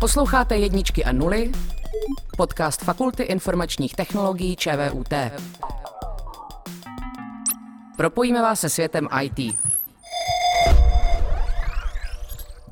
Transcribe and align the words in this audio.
Posloucháte 0.00 0.56
jedničky 0.56 1.04
a 1.04 1.12
nuly, 1.12 1.52
podcast 2.36 2.84
Fakulty 2.84 3.22
informačních 3.22 3.94
technologií 3.94 4.56
ČVUT. 4.56 5.14
Propojíme 7.96 8.42
vás 8.42 8.60
se 8.60 8.68
světem 8.68 9.08
IT. 9.22 9.65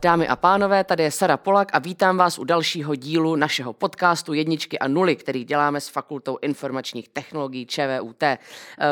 Dámy 0.05 0.29
a 0.29 0.37
pánové, 0.37 0.85
tady 0.85 1.03
je 1.03 1.11
Sara 1.11 1.37
Polak 1.37 1.69
a 1.73 1.79
vítám 1.79 2.17
vás 2.17 2.39
u 2.39 2.45
dalšího 2.45 2.95
dílu 2.95 3.37
našeho 3.37 3.73
podcastu 3.73 4.33
Jedničky 4.33 4.79
a 4.79 4.89
nuly, 4.89 5.17
který 5.17 5.45
děláme 5.45 5.81
s 5.81 5.89
Fakultou 5.89 6.39
informačních 6.43 7.09
technologií 7.09 7.67
ČVUT. 7.67 8.23
Eh, 8.23 8.39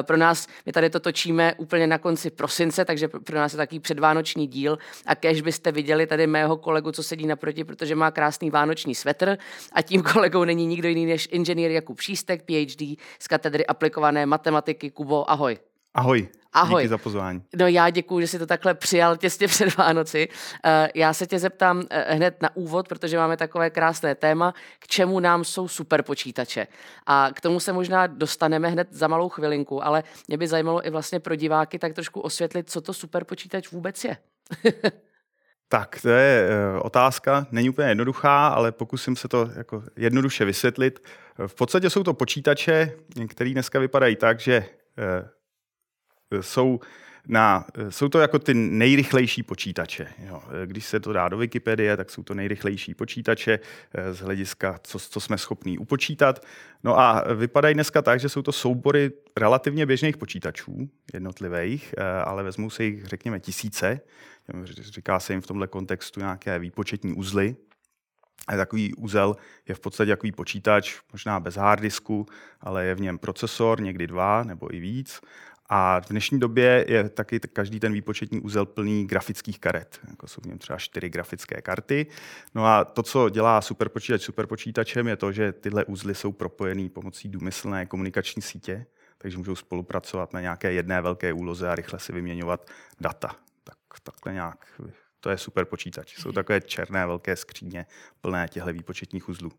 pro 0.03 0.17
nás, 0.17 0.47
my 0.67 0.73
tady 0.73 0.91
to 0.91 1.01
točíme 1.01 1.55
úplně 1.55 1.87
na 1.87 1.99
konci 1.99 2.31
prosince, 2.31 2.85
takže 2.85 3.09
pro 3.09 3.37
nás 3.37 3.53
je 3.53 3.57
takový 3.57 3.81
předvánoční 3.81 4.47
díl 4.47 4.79
a 5.07 5.15
kež 5.15 5.41
byste 5.41 5.73
viděli 5.73 6.07
tady 6.07 6.27
mého 6.27 6.57
kolegu, 6.57 6.93
co 6.93 7.03
sedí 7.03 7.27
naproti, 7.27 7.65
protože 7.65 7.95
má 7.95 8.11
krásný 8.11 8.51
vánoční 8.51 8.95
svetr 8.95 9.39
a 9.73 9.83
tím 9.83 10.03
kolegou 10.13 10.45
není 10.45 10.67
nikdo 10.67 10.89
jiný 10.89 11.07
než 11.07 11.29
inženýr 11.33 11.71
Jakub 11.71 12.01
Šístek, 12.01 12.43
PhD 12.43 12.99
z 13.19 13.29
katedry 13.29 13.67
aplikované 13.67 14.27
matematiky. 14.27 14.91
Kubo, 14.91 15.31
ahoj. 15.31 15.72
Ahoj. 15.95 16.29
Ahoj. 16.53 16.83
Díky 16.83 16.89
za 16.89 16.99
pozvání. 16.99 17.43
No 17.57 17.67
já 17.67 17.91
děkuji, 17.91 18.21
že 18.21 18.27
jsi 18.27 18.39
to 18.39 18.47
takhle 18.47 18.75
přijal 18.75 19.17
těsně 19.17 19.49
před 19.49 19.77
Vánoci. 19.77 20.29
Eh, 20.65 20.89
já 20.95 21.13
se 21.13 21.27
tě 21.27 21.39
zeptám 21.39 21.83
eh, 21.91 22.15
hned 22.15 22.43
na 22.43 22.57
úvod, 22.57 22.89
protože 22.89 23.17
máme 23.17 23.37
takové 23.37 23.71
krásné 23.71 24.15
téma, 24.15 24.55
k 24.79 24.87
čemu 24.87 25.21
nám 25.21 25.45
jsou 25.45 25.69
superpočítače. 25.69 26.67
A 27.07 27.29
k 27.35 27.41
tomu 27.41 27.61
se 27.61 27.73
možná 27.73 28.07
dostaneme 28.07 28.69
hned 28.69 28.89
za 28.91 29.09
malou 29.09 29.29
chvilinku, 29.29 29.85
ale 29.85 30.03
mě 30.29 30.39
by 30.39 30.49
zajímalo 30.49 30.87
i 30.87 30.91
vlastně 30.91 31.21
pro 31.21 31.37
diváky 31.37 31.79
tak 31.79 31.95
trošku 31.95 32.21
osvětlit, 32.21 32.71
co 32.71 32.81
to 32.81 32.95
superpočítač 32.95 33.71
vůbec 33.71 34.05
je. 34.05 34.17
tak, 35.69 36.01
to 36.03 36.09
je 36.09 36.49
eh, 36.49 36.81
otázka, 36.81 37.47
není 37.51 37.71
úplně 37.71 37.89
jednoduchá, 37.89 38.49
ale 38.49 38.73
pokusím 38.73 39.17
se 39.17 39.29
to 39.29 39.51
jako 39.57 39.83
jednoduše 39.97 40.45
vysvětlit. 40.45 41.09
V 41.47 41.55
podstatě 41.55 41.91
jsou 41.91 42.03
to 42.03 42.15
počítače, 42.15 42.93
které 43.29 43.51
dneska 43.51 43.79
vypadají 43.79 44.17
tak, 44.17 44.41
že 44.41 44.65
jsou 46.41 46.81
na, 47.29 47.67
jsou 47.89 48.09
to 48.09 48.19
jako 48.19 48.39
ty 48.39 48.55
nejrychlejší 48.55 49.43
počítače. 49.43 50.09
Jo. 50.19 50.43
Když 50.67 50.87
se 50.87 51.01
to 51.01 51.13
dá 51.13 51.29
do 51.29 51.39
Wikipedie, 51.39 51.97
tak 51.97 52.11
jsou 52.11 52.23
to 52.23 52.35
nejrychlejší 52.35 52.95
počítače 52.95 53.59
eh, 53.95 54.15
z 54.15 54.21
hlediska, 54.21 54.81
co, 54.83 54.99
co 54.99 55.21
jsme 55.21 55.39
schopní 55.39 55.79
upočítat. 55.79 56.47
No 56.85 56.99
a 56.99 57.35
vypadají 57.35 57.75
dneska 57.75 58.03
tak, 58.03 58.21
že 58.21 58.29
jsou 58.29 58.43
to 58.43 58.53
soubory 58.53 59.11
relativně 59.37 59.87
běžných 59.87 60.17
počítačů, 60.17 60.89
jednotlivých, 61.15 61.95
eh, 61.99 62.03
ale 62.05 62.43
vezmou 62.43 62.71
se 62.71 62.85
jich, 62.85 63.07
řekněme, 63.07 63.41
tisíce. 63.41 64.01
Říká 64.65 65.21
se 65.21 65.33
jim 65.33 65.41
v 65.41 65.47
tomhle 65.47 65.67
kontextu 65.67 66.21
nějaké 66.21 66.59
výpočetní 66.59 67.13
uzly, 67.13 67.57
a 68.49 68.57
takový 68.57 68.95
úzel 68.95 69.37
je 69.69 69.75
v 69.75 69.81
podstatě 69.81 70.11
takový 70.11 70.33
počítač, 70.33 71.01
možná 71.13 71.41
bez 71.41 71.57
harddisku, 71.57 72.27
ale 72.61 72.85
je 72.85 72.95
v 72.95 73.01
něm 73.01 73.19
procesor, 73.19 73.81
někdy 73.81 74.07
dva 74.07 74.45
nebo 74.45 74.75
i 74.75 74.81
víc. 74.81 75.21
A 75.75 76.01
v 76.01 76.09
dnešní 76.09 76.41
době 76.41 76.85
je 76.89 77.09
taky 77.09 77.41
každý 77.41 77.81
ten 77.81 77.93
výpočetní 77.93 78.41
úzel 78.41 78.67
plný 78.67 79.07
grafických 79.07 79.59
karet. 79.59 80.01
Jako 80.11 80.29
jsou 80.29 80.41
v 80.41 80.47
něm 80.47 80.59
třeba 80.59 80.79
čtyři 80.79 81.11
grafické 81.11 81.63
karty. 81.63 82.07
No 82.55 82.67
a 82.67 82.85
to, 82.85 83.03
co 83.03 83.29
dělá 83.29 83.61
superpočítač 83.61 84.23
superpočítačem, 84.23 85.09
je 85.09 85.17
to, 85.17 85.33
že 85.33 85.53
tyhle 85.53 85.85
úzly 85.85 86.15
jsou 86.15 86.33
propojený 86.33 86.89
pomocí 86.89 87.29
důmyslné 87.29 87.87
komunikační 87.87 88.43
sítě, 88.43 88.87
takže 89.19 89.39
můžou 89.39 89.57
spolupracovat 89.57 90.33
na 90.33 90.41
nějaké 90.41 90.73
jedné 90.73 91.01
velké 91.01 91.33
úloze 91.33 91.69
a 91.69 91.75
rychle 91.75 91.99
si 91.99 92.13
vyměňovat 92.13 92.71
data. 93.01 93.37
Tak, 93.65 93.77
takhle 94.03 94.33
nějak. 94.33 94.67
To 95.21 95.31
je 95.31 95.39
superpočítač. 95.39 96.19
Jsou 96.19 96.33
takové 96.33 96.61
černé 96.61 97.07
velké 97.07 97.37
skříně 97.37 97.87
plné 98.21 98.49
těchto 98.49 98.73
výpočetních 98.73 99.29
uzlů 99.29 99.53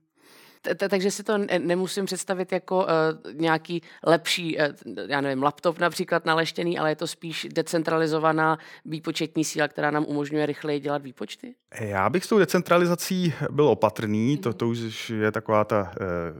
takže 0.89 1.11
si 1.11 1.23
to 1.23 1.37
nemusím 1.59 2.05
představit 2.05 2.51
jako 2.51 2.77
uh, 2.77 3.33
nějaký 3.33 3.81
lepší, 4.05 4.57
uh, 4.57 4.63
já 5.07 5.21
nevím, 5.21 5.43
laptop 5.43 5.79
například 5.79 6.25
naleštěný, 6.25 6.79
ale 6.79 6.91
je 6.91 6.95
to 6.95 7.07
spíš 7.07 7.47
decentralizovaná 7.53 8.57
výpočetní 8.85 9.45
síla, 9.45 9.67
která 9.67 9.91
nám 9.91 10.05
umožňuje 10.07 10.45
rychleji 10.45 10.79
dělat 10.79 11.01
výpočty? 11.01 11.55
Já 11.79 12.09
bych 12.09 12.25
s 12.25 12.27
tou 12.27 12.39
decentralizací 12.39 13.33
byl 13.51 13.67
opatrný, 13.67 14.37
to, 14.37 14.53
to 14.53 14.67
už 14.67 15.09
je 15.09 15.31
taková 15.31 15.63
ta 15.63 15.81
uh, 15.81 15.87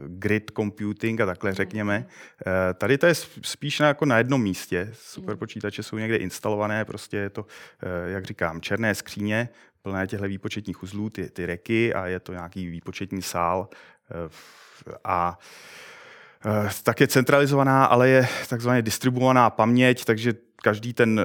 grid 0.06 0.50
computing 0.56 1.20
a 1.20 1.26
takhle 1.26 1.54
řekněme. 1.54 2.06
Uh, 2.46 2.52
tady 2.74 2.98
to 2.98 3.06
je 3.06 3.14
spíš 3.42 3.80
na, 3.80 3.86
jako 3.86 4.04
na 4.04 4.18
jednom 4.18 4.42
místě. 4.42 4.90
Superpočítače 4.92 5.82
jsou 5.82 5.96
někde 5.96 6.16
instalované, 6.16 6.84
prostě 6.84 7.16
je 7.16 7.30
to, 7.30 7.42
uh, 7.42 7.48
jak 8.06 8.24
říkám, 8.24 8.60
černé 8.60 8.94
skříně, 8.94 9.48
plné 9.84 10.06
těchto 10.06 10.28
výpočetních 10.28 10.82
uzlů, 10.82 11.10
ty, 11.10 11.30
ty 11.30 11.46
reky 11.46 11.94
a 11.94 12.06
je 12.06 12.20
to 12.20 12.32
nějaký 12.32 12.66
výpočetní 12.66 13.22
sál, 13.22 13.68
Eh, 14.10 14.30
a 15.04 15.38
eh, 16.46 16.70
tak 16.82 17.00
je 17.00 17.06
centralizovaná, 17.06 17.84
ale 17.84 18.08
je 18.08 18.28
takzvaně 18.48 18.82
distribuovaná 18.82 19.50
paměť, 19.50 20.04
takže 20.04 20.34
každý 20.56 20.92
ten 20.92 21.20
eh, 21.20 21.24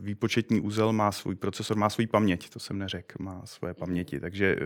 výpočetní 0.00 0.60
úzel 0.60 0.92
má 0.92 1.12
svůj 1.12 1.34
procesor, 1.34 1.76
má 1.76 1.90
svůj 1.90 2.06
paměť, 2.06 2.50
to 2.50 2.58
jsem 2.58 2.78
neřekl, 2.78 3.22
má 3.22 3.42
svoje 3.44 3.74
paměti, 3.74 4.20
takže 4.20 4.56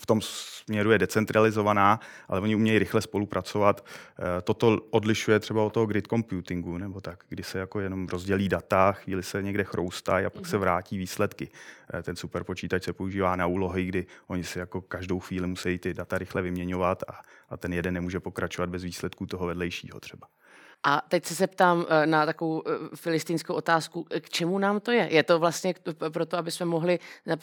v 0.00 0.06
tom 0.06 0.20
směru 0.22 0.90
je 0.90 0.98
decentralizovaná, 0.98 2.00
ale 2.28 2.40
oni 2.40 2.54
umějí 2.54 2.78
rychle 2.78 3.00
spolupracovat. 3.00 3.86
Eh, 4.18 4.42
toto 4.42 4.78
odlišuje 4.90 5.40
třeba 5.40 5.62
od 5.62 5.72
toho 5.72 5.86
grid 5.86 6.06
computingu, 6.06 6.78
nebo 6.78 7.00
tak, 7.00 7.24
kdy 7.28 7.42
se 7.42 7.58
jako 7.58 7.80
jenom 7.80 8.08
rozdělí 8.08 8.48
data, 8.48 8.92
chvíli 8.92 9.22
se 9.22 9.42
někde 9.42 9.64
chroustají 9.64 10.26
a 10.26 10.30
pak 10.30 10.46
se 10.46 10.56
mhm. 10.56 10.60
vrátí 10.60 10.98
výsledky. 10.98 11.48
Eh, 11.94 12.02
ten 12.02 12.16
superpočítač 12.16 12.84
se 12.84 12.92
používá 12.92 13.36
na 13.36 13.46
úlohy, 13.46 13.84
kdy 13.84 14.06
oni 14.26 14.44
si 14.44 14.58
jako 14.58 14.80
každou 14.80 15.20
chvíli 15.20 15.46
musí 15.46 15.78
ty 15.78 15.94
data 15.94 16.18
rychle 16.18 16.42
vyměňovat 16.42 17.02
a, 17.08 17.22
a 17.48 17.56
ten 17.56 17.72
jeden 17.72 17.94
nemůže 17.94 18.20
pokračovat 18.20 18.70
bez 18.70 18.82
výsledků 18.82 19.26
toho 19.26 19.46
vedlejšího 19.46 20.00
třeba. 20.00 20.26
A 20.86 21.02
teď 21.08 21.24
se 21.24 21.34
zeptám 21.34 21.86
eh, 21.88 22.06
na 22.06 22.26
takovou 22.26 22.62
eh, 22.66 22.96
filistínskou 22.96 23.54
otázku, 23.54 24.06
k 24.20 24.28
čemu 24.28 24.58
nám 24.58 24.80
to 24.80 24.90
je? 24.90 25.08
Je 25.10 25.22
to 25.22 25.38
vlastně 25.38 25.74
proto, 26.12 26.36
aby 26.36 26.50
jsme 26.50 26.66
mohli 26.66 26.98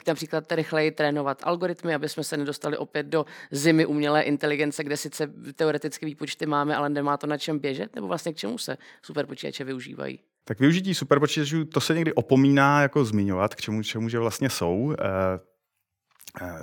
například 0.05 0.51
rychleji 0.51 0.91
trénovat 0.91 1.41
algoritmy, 1.43 1.95
aby 1.95 2.09
jsme 2.09 2.23
se 2.23 2.37
nedostali 2.37 2.77
opět 2.77 3.05
do 3.05 3.25
zimy 3.51 3.85
umělé 3.85 4.21
inteligence, 4.21 4.83
kde 4.83 4.97
sice 4.97 5.31
teoreticky 5.55 6.05
výpočty 6.05 6.45
máme, 6.45 6.75
ale 6.75 6.89
nemá 6.89 7.17
to 7.17 7.27
na 7.27 7.37
čem 7.37 7.59
běžet? 7.59 7.95
Nebo 7.95 8.07
vlastně 8.07 8.33
k 8.33 8.37
čemu 8.37 8.57
se 8.57 8.77
superpočítače 9.01 9.63
využívají? 9.63 10.19
Tak 10.43 10.59
využití 10.59 10.93
superpočítačů, 10.93 11.65
to 11.65 11.81
se 11.81 11.93
někdy 11.93 12.13
opomíná 12.13 12.81
jako 12.81 13.05
zmiňovat, 13.05 13.55
k 13.55 13.61
čemu, 13.61 13.83
čemu 13.83 14.09
že 14.09 14.19
vlastně 14.19 14.49
jsou. 14.49 14.95
Eh, 16.41 16.61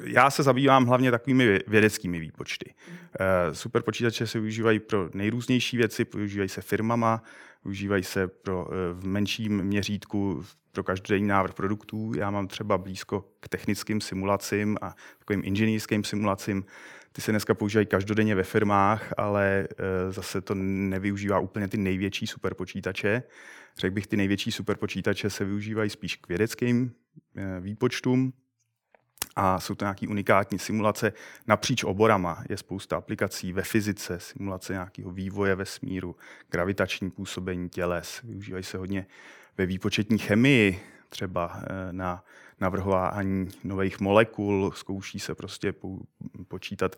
Eh, 0.00 0.10
já 0.10 0.30
se 0.30 0.42
zabývám 0.42 0.86
hlavně 0.86 1.10
takovými 1.10 1.58
vědeckými 1.66 2.18
výpočty. 2.18 2.74
Eh, 3.20 3.54
superpočítače 3.54 4.26
se 4.26 4.40
využívají 4.40 4.78
pro 4.80 5.10
nejrůznější 5.14 5.76
věci, 5.76 6.06
využívají 6.14 6.48
se 6.48 6.62
firmama, 6.62 7.22
využívají 7.64 8.04
se 8.04 8.28
pro, 8.28 8.68
eh, 8.70 8.92
v 8.92 9.06
menším 9.06 9.62
měřítku 9.62 10.44
pro 10.72 10.84
každodenní 10.84 11.28
návrh 11.28 11.54
produktů. 11.54 12.12
Já 12.16 12.30
mám 12.30 12.48
třeba 12.48 12.78
blízko 12.78 13.28
k 13.40 13.48
technickým 13.48 14.00
simulacím 14.00 14.78
a 14.82 14.94
takovým 15.18 15.42
inženýrským 15.44 16.04
simulacím. 16.04 16.64
Ty 17.12 17.20
se 17.20 17.32
dneska 17.32 17.54
používají 17.54 17.86
každodenně 17.86 18.34
ve 18.34 18.42
firmách, 18.42 19.12
ale 19.16 19.68
zase 20.10 20.40
to 20.40 20.54
nevyužívá 20.54 21.38
úplně 21.38 21.68
ty 21.68 21.76
největší 21.76 22.26
superpočítače. 22.26 23.22
Řekl 23.78 23.94
bych, 23.94 24.06
ty 24.06 24.16
největší 24.16 24.52
superpočítače 24.52 25.30
se 25.30 25.44
využívají 25.44 25.90
spíš 25.90 26.16
k 26.16 26.28
vědeckým 26.28 26.92
výpočtům, 27.60 28.32
a 29.36 29.60
jsou 29.60 29.74
to 29.74 29.84
nějaké 29.84 30.08
unikátní 30.08 30.58
simulace 30.58 31.12
napříč 31.46 31.84
oborama. 31.84 32.44
Je 32.48 32.56
spousta 32.56 32.96
aplikací 32.96 33.52
ve 33.52 33.62
fyzice, 33.62 34.20
simulace 34.20 34.72
nějakého 34.72 35.10
vývoje 35.10 35.54
vesmíru, 35.54 36.16
gravitační 36.50 37.10
působení 37.10 37.68
těles. 37.68 38.20
Využívají 38.24 38.64
se 38.64 38.78
hodně 38.78 39.06
ve 39.58 39.66
výpočetní 39.66 40.18
chemii, 40.18 40.80
třeba 41.08 41.60
eh, 41.62 41.92
na 41.92 42.24
navrhování 42.60 43.48
nových 43.64 44.00
molekul, 44.00 44.72
zkouší 44.74 45.20
se 45.20 45.34
prostě 45.34 45.74
počítat 46.48 46.96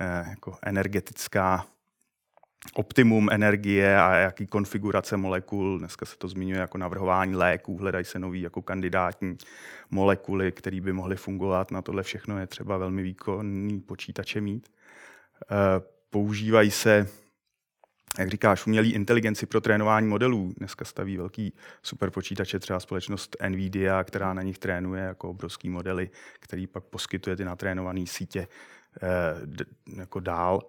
eh, 0.00 0.26
jako 0.28 0.58
energetická 0.62 1.66
optimum 2.72 3.28
energie 3.32 3.96
a 3.98 4.14
jaký 4.14 4.46
konfigurace 4.46 5.16
molekul. 5.16 5.78
Dneska 5.78 6.06
se 6.06 6.16
to 6.16 6.28
zmiňuje 6.28 6.60
jako 6.60 6.78
navrhování 6.78 7.36
léků, 7.36 7.76
hledají 7.76 8.04
se 8.04 8.18
nový 8.18 8.40
jako 8.40 8.62
kandidátní 8.62 9.36
molekuly, 9.90 10.52
které 10.52 10.80
by 10.80 10.92
mohly 10.92 11.16
fungovat. 11.16 11.70
Na 11.70 11.82
tohle 11.82 12.02
všechno 12.02 12.38
je 12.38 12.46
třeba 12.46 12.76
velmi 12.76 13.02
výkonný 13.02 13.80
počítače 13.80 14.40
mít. 14.40 14.68
Eh, 15.42 15.82
používají 16.10 16.70
se 16.70 17.08
jak 18.18 18.28
říkáš, 18.28 18.66
umělý 18.66 18.92
inteligenci 18.92 19.46
pro 19.46 19.60
trénování 19.60 20.08
modelů. 20.08 20.54
Dneska 20.58 20.84
staví 20.84 21.16
velký 21.16 21.54
superpočítače, 21.82 22.58
třeba 22.58 22.80
společnost 22.80 23.36
NVIDIA, 23.48 24.04
která 24.04 24.34
na 24.34 24.42
nich 24.42 24.58
trénuje 24.58 25.02
jako 25.02 25.30
obrovský 25.30 25.70
modely, 25.70 26.10
který 26.40 26.66
pak 26.66 26.84
poskytuje 26.84 27.36
ty 27.36 27.44
natrénované 27.44 28.06
sítě 28.06 28.48
eh, 29.02 29.08
jako 29.96 30.20
dál. 30.20 30.62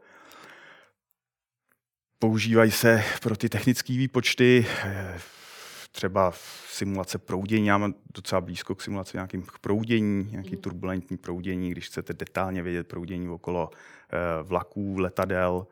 Používají 2.20 2.72
se 2.72 3.04
pro 3.22 3.38
ty 3.38 3.50
technické 3.50 3.94
výpočty. 3.94 4.66
třeba 5.92 6.34
simulace 6.70 7.18
proudění. 7.18 7.68
Já 7.68 7.78
mám 7.78 7.94
docela 8.14 8.42
blízko 8.42 8.76
k 8.76 8.82
simulaci 8.82 9.18
nějakým 9.18 9.46
proudění, 9.62 10.28
nějaký 10.32 10.56
mm. 10.56 10.62
turbulentní 10.62 11.18
proudění, 11.18 11.72
když 11.72 11.88
chcete 11.88 12.14
detailně 12.14 12.64
vědět 12.64 12.88
proudění 12.88 13.30
okolo 13.30 13.70
vlaků, 14.44 14.98
letadel, 15.00 15.68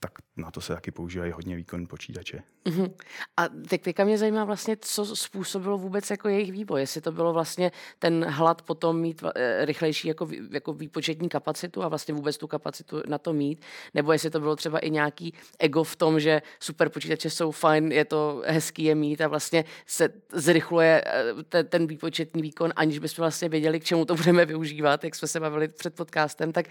tak 0.00 0.12
na 0.36 0.50
to 0.50 0.60
se 0.60 0.74
taky 0.74 0.90
používají 0.90 1.32
hodně 1.32 1.56
výkonné 1.56 1.86
počítače. 1.86 2.42
Uh-huh. 2.64 2.92
A 3.36 3.48
teď 3.48 3.82
teďka 3.82 4.04
mě 4.04 4.18
zajímá 4.18 4.44
vlastně, 4.44 4.76
co 4.80 5.16
způsobilo 5.16 5.78
vůbec 5.78 6.10
jako 6.10 6.28
jejich 6.28 6.52
vývoj. 6.52 6.80
Jestli 6.80 7.00
to 7.00 7.12
bylo 7.12 7.32
vlastně 7.32 7.72
ten 7.98 8.24
hlad 8.24 8.62
potom 8.62 9.00
mít 9.00 9.22
e, 9.34 9.64
rychlejší 9.64 10.08
jako, 10.08 10.28
jako 10.50 10.72
výpočetní 10.72 11.28
kapacitu 11.28 11.82
a 11.82 11.88
vlastně 11.88 12.14
vůbec 12.14 12.38
tu 12.38 12.46
kapacitu 12.46 13.02
na 13.06 13.18
to 13.18 13.32
mít, 13.32 13.62
nebo 13.94 14.12
jestli 14.12 14.30
to 14.30 14.40
bylo 14.40 14.56
třeba 14.56 14.78
i 14.78 14.90
nějaký 14.90 15.34
ego 15.58 15.84
v 15.84 15.96
tom, 15.96 16.20
že 16.20 16.42
super 16.60 16.88
počítače 16.88 17.30
jsou 17.30 17.50
fajn, 17.50 17.92
je 17.92 18.04
to 18.04 18.42
hezký 18.46 18.84
je 18.84 18.94
mít 18.94 19.20
a 19.20 19.28
vlastně 19.28 19.64
se 19.86 20.08
zrychluje 20.32 21.04
e, 21.06 21.42
ten, 21.48 21.66
ten 21.66 21.86
výpočetní 21.86 22.42
výkon, 22.42 22.72
aniž 22.76 22.98
bychom 22.98 23.22
vlastně 23.22 23.48
věděli, 23.48 23.80
k 23.80 23.84
čemu 23.84 24.04
to 24.04 24.14
budeme 24.14 24.44
využívat, 24.44 25.04
jak 25.04 25.14
jsme 25.14 25.28
se 25.28 25.40
bavili 25.40 25.68
před 25.68 25.94
podcastem. 25.94 26.52
Tak 26.52 26.66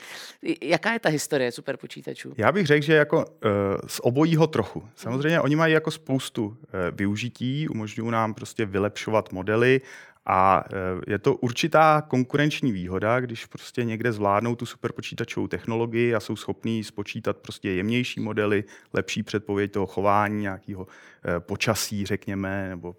jaká 0.62 0.94
je 0.94 1.00
ta 1.00 1.10
historie 1.10 1.52
super 1.52 1.78
počítačů? 1.78 2.34
Já 2.38 2.52
bych 2.52 2.68
řekl, 2.68 2.86
že 2.86 2.94
jako 2.94 3.18
uh, 3.18 3.51
z 3.88 4.00
obojího 4.04 4.48
trochu. 4.48 4.90
Samozřejmě 4.96 5.42
oni 5.42 5.56
mají 5.56 5.74
jako 5.74 5.92
spoustu 5.92 6.58
eh, 6.64 6.92
využití, 6.92 7.70
umožňují 7.70 8.12
nám 8.12 8.34
prostě 8.34 8.66
vylepšovat 8.66 9.32
modely 9.32 9.82
a 10.26 10.64
eh, 10.68 11.12
je 11.12 11.20
to 11.20 11.36
určitá 11.36 12.02
konkurenční 12.02 12.72
výhoda, 12.72 13.20
když 13.20 13.46
prostě 13.46 13.84
někde 13.84 14.12
zvládnou 14.12 14.56
tu 14.56 14.66
superpočítačovou 14.66 15.48
technologii 15.48 16.16
a 16.16 16.20
jsou 16.20 16.36
schopní 16.36 16.84
spočítat 16.84 17.38
prostě 17.38 17.72
jemnější 17.72 18.20
modely, 18.20 18.64
lepší 18.94 19.24
předpověď 19.24 19.72
toho 19.72 19.88
chování, 19.88 20.42
nějakého 20.42 20.88
eh, 21.26 21.40
počasí, 21.40 22.06
řekněme, 22.06 22.70
nebo, 22.70 22.96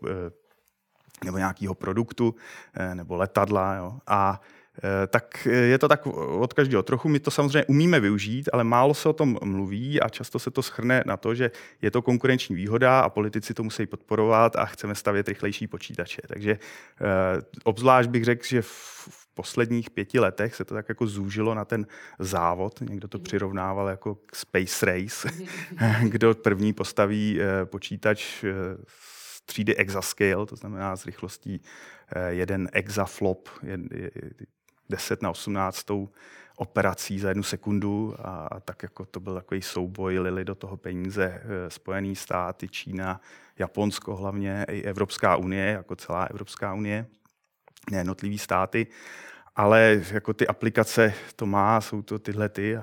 nebo 1.25 1.39
nějakého 1.39 1.75
produktu, 1.75 2.35
nebo 2.95 3.17
letadla. 3.17 3.75
Jo. 3.75 3.99
A 4.07 4.41
Eh, 4.41 4.62
tak 5.09 5.47
je 5.51 5.79
to 5.79 5.89
tak 5.89 6.07
od 6.07 6.53
každého 6.53 6.83
trochu. 6.83 7.09
My 7.09 7.21
to 7.21 7.31
samozřejmě 7.31 7.65
umíme 7.65 8.01
využít, 8.01 8.49
ale 8.53 8.65
málo 8.65 8.95
se 8.95 9.09
o 9.09 9.13
tom 9.13 9.39
mluví 9.45 10.01
a 10.01 10.09
často 10.09 10.39
se 10.39 10.51
to 10.51 10.63
schrne 10.63 11.03
na 11.07 11.17
to, 11.17 11.35
že 11.35 11.51
je 11.83 11.91
to 11.91 12.03
konkurenční 12.03 12.57
výhoda 12.57 13.01
a 13.01 13.09
politici 13.09 13.55
to 13.55 13.63
musí 13.63 13.87
podporovat 13.87 14.57
a 14.57 14.65
chceme 14.65 14.95
stavět 14.95 15.29
rychlejší 15.29 15.67
počítače. 15.67 16.23
Takže 16.27 16.53
eh, 16.53 17.43
obzvlášť 17.65 18.11
bych 18.11 18.25
řekl, 18.25 18.47
že 18.47 18.63
v 18.63 19.27
posledních 19.35 19.91
pěti 19.91 20.21
letech 20.21 20.55
se 20.55 20.65
to 20.65 20.75
tak 20.75 20.89
jako 20.89 21.07
zúžilo 21.07 21.55
na 21.55 21.65
ten 21.65 21.87
závod. 22.19 22.81
Někdo 22.81 23.09
to 23.09 23.19
přirovnával 23.19 23.89
jako 23.89 24.19
Space 24.35 24.87
Race, 24.87 25.29
kdo 26.03 26.35
první 26.35 26.73
postaví 26.73 27.41
eh, 27.41 27.67
počítač 27.67 28.45
třídy 29.47 29.77
exascale, 29.77 30.47
to 30.47 30.57
znamená 30.57 30.97
s 30.97 31.07
rychlostí 31.07 31.61
jeden 32.29 32.69
exaflop, 32.73 33.49
10 34.93 35.23
na 35.23 35.31
18 35.31 35.87
operací 36.57 37.19
za 37.19 37.29
jednu 37.29 37.43
sekundu 37.43 38.15
a, 38.19 38.61
tak 38.61 38.83
jako 38.83 39.05
to 39.05 39.21
byl 39.21 39.35
takový 39.35 39.63
souboj, 39.63 40.19
lili 40.19 40.45
do 40.45 40.55
toho 40.55 40.77
peníze 40.77 41.25
e, 41.25 41.71
Spojený 41.71 42.17
státy, 42.17 42.69
Čína, 42.69 43.21
Japonsko 43.59 44.17
hlavně, 44.17 44.67
i 44.69 44.83
Evropská 44.83 45.37
unie, 45.37 45.65
jako 45.67 45.97
celá 45.97 46.25
Evropská 46.25 46.75
unie, 46.75 47.07
jednotlivý 47.91 48.39
státy, 48.39 48.87
ale 49.57 50.03
jako 50.13 50.35
ty 50.35 50.47
aplikace 50.47 51.15
to 51.37 51.47
má, 51.47 51.81
jsou 51.81 52.03
to 52.03 52.19
tyhle 52.19 52.49
ty. 52.49 52.79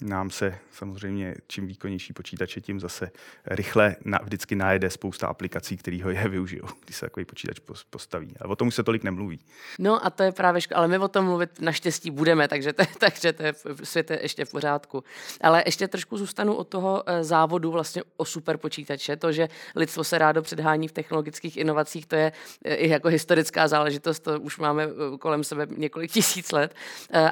Nám 0.00 0.30
se 0.30 0.58
samozřejmě, 0.72 1.34
čím 1.46 1.66
výkonnější 1.66 2.12
počítače, 2.12 2.60
tím 2.60 2.80
zase 2.80 3.10
rychle 3.46 3.96
na, 4.04 4.18
vždycky 4.22 4.54
najede 4.56 4.90
spousta 4.90 5.26
aplikací, 5.26 5.76
které 5.76 6.02
ho 6.02 6.10
je 6.10 6.28
využijou, 6.28 6.66
když 6.84 6.96
se 6.96 7.06
takový 7.06 7.24
počítač 7.24 7.58
postaví. 7.90 8.34
A 8.40 8.48
o 8.48 8.56
tom 8.56 8.68
už 8.68 8.74
se 8.74 8.82
tolik 8.82 9.04
nemluví. 9.04 9.40
No 9.78 10.06
a 10.06 10.10
to 10.10 10.22
je 10.22 10.32
právě 10.32 10.60
škoda, 10.60 10.78
ale 10.78 10.88
my 10.88 10.98
o 10.98 11.08
tom 11.08 11.24
mluvit 11.24 11.60
naštěstí 11.60 12.10
budeme, 12.10 12.48
takže 12.48 12.72
to, 12.72 12.82
takže 12.98 13.32
to 13.32 13.42
je 13.42 13.52
v 13.52 13.84
světě 13.84 14.18
ještě 14.22 14.44
v 14.44 14.50
pořádku. 14.50 15.04
Ale 15.40 15.62
ještě 15.66 15.88
trošku 15.88 16.18
zůstanu 16.18 16.54
od 16.54 16.68
toho 16.68 17.02
eh, 17.06 17.24
závodu 17.24 17.70
vlastně 17.70 18.02
o 18.16 18.24
super 18.24 18.56
počítače. 18.56 19.16
To, 19.16 19.32
že 19.32 19.48
lidstvo 19.74 20.04
se 20.04 20.18
rádo 20.18 20.42
předhání 20.42 20.88
v 20.88 20.92
technologických 20.92 21.56
inovacích, 21.56 22.06
to 22.06 22.16
je 22.16 22.32
eh, 22.64 22.74
i 22.74 22.88
jako 22.88 23.08
historická 23.08 23.68
záležitost, 23.68 24.20
to 24.20 24.40
už 24.40 24.58
máme 24.58 24.84
eh, 24.84 25.18
kolem 25.18 25.44
sebe 25.44 25.66
několik 25.76 26.12
tisíc 26.12 26.52
let. 26.52 26.74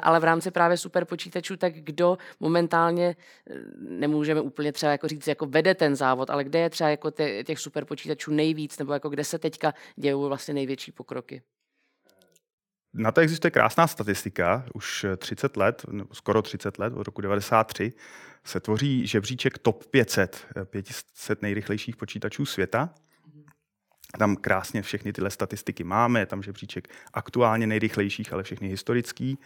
Ale 0.01 0.19
v 0.19 0.23
rámci 0.23 0.51
právě 0.51 0.77
super 0.77 1.05
počítačů, 1.05 1.57
tak 1.57 1.73
kdo 1.73 2.17
momentálně 2.55 3.15
eh, 3.49 3.53
nemůžeme 3.79 4.41
úplně 4.41 4.71
třeba 4.71 4.91
jako 4.91 5.07
říct, 5.07 5.27
jako 5.27 5.45
vede 5.45 5.75
ten 5.75 5.95
závod, 5.95 6.29
ale 6.29 6.43
kde 6.43 6.59
je 6.59 6.69
třeba 6.69 6.89
jako 6.89 7.11
těch 7.43 7.59
super 7.59 7.85
počítačů 7.85 8.31
nejvíc, 8.31 8.79
nebo 8.79 8.93
jako 8.93 9.09
kde 9.09 9.23
se 9.23 9.39
teďka 9.39 9.73
dějou 9.95 10.27
vlastně 10.27 10.53
největší 10.53 10.91
pokroky? 10.91 11.41
Na 12.93 13.11
to 13.11 13.21
existuje 13.21 13.51
krásná 13.51 13.87
statistika. 13.87 14.65
Už 14.73 15.05
30 15.17 15.57
let, 15.57 15.85
nebo 15.91 16.15
skoro 16.15 16.41
30 16.41 16.79
let, 16.79 16.93
od 16.93 17.05
roku 17.05 17.21
93, 17.21 17.93
se 18.43 18.59
tvoří 18.59 19.07
žebříček 19.07 19.57
top 19.57 19.85
500, 19.85 20.47
500 20.65 21.41
nejrychlejších 21.41 21.95
počítačů 21.95 22.45
světa. 22.45 22.89
Tam 24.19 24.35
krásně 24.35 24.81
všechny 24.81 25.13
tyhle 25.13 25.29
statistiky 25.29 25.83
máme, 25.83 26.19
je 26.19 26.25
tam 26.25 26.43
žebříček 26.43 26.87
aktuálně 27.13 27.67
nejrychlejších, 27.67 28.33
ale 28.33 28.43
všechny 28.43 28.67
historický. 28.67 29.37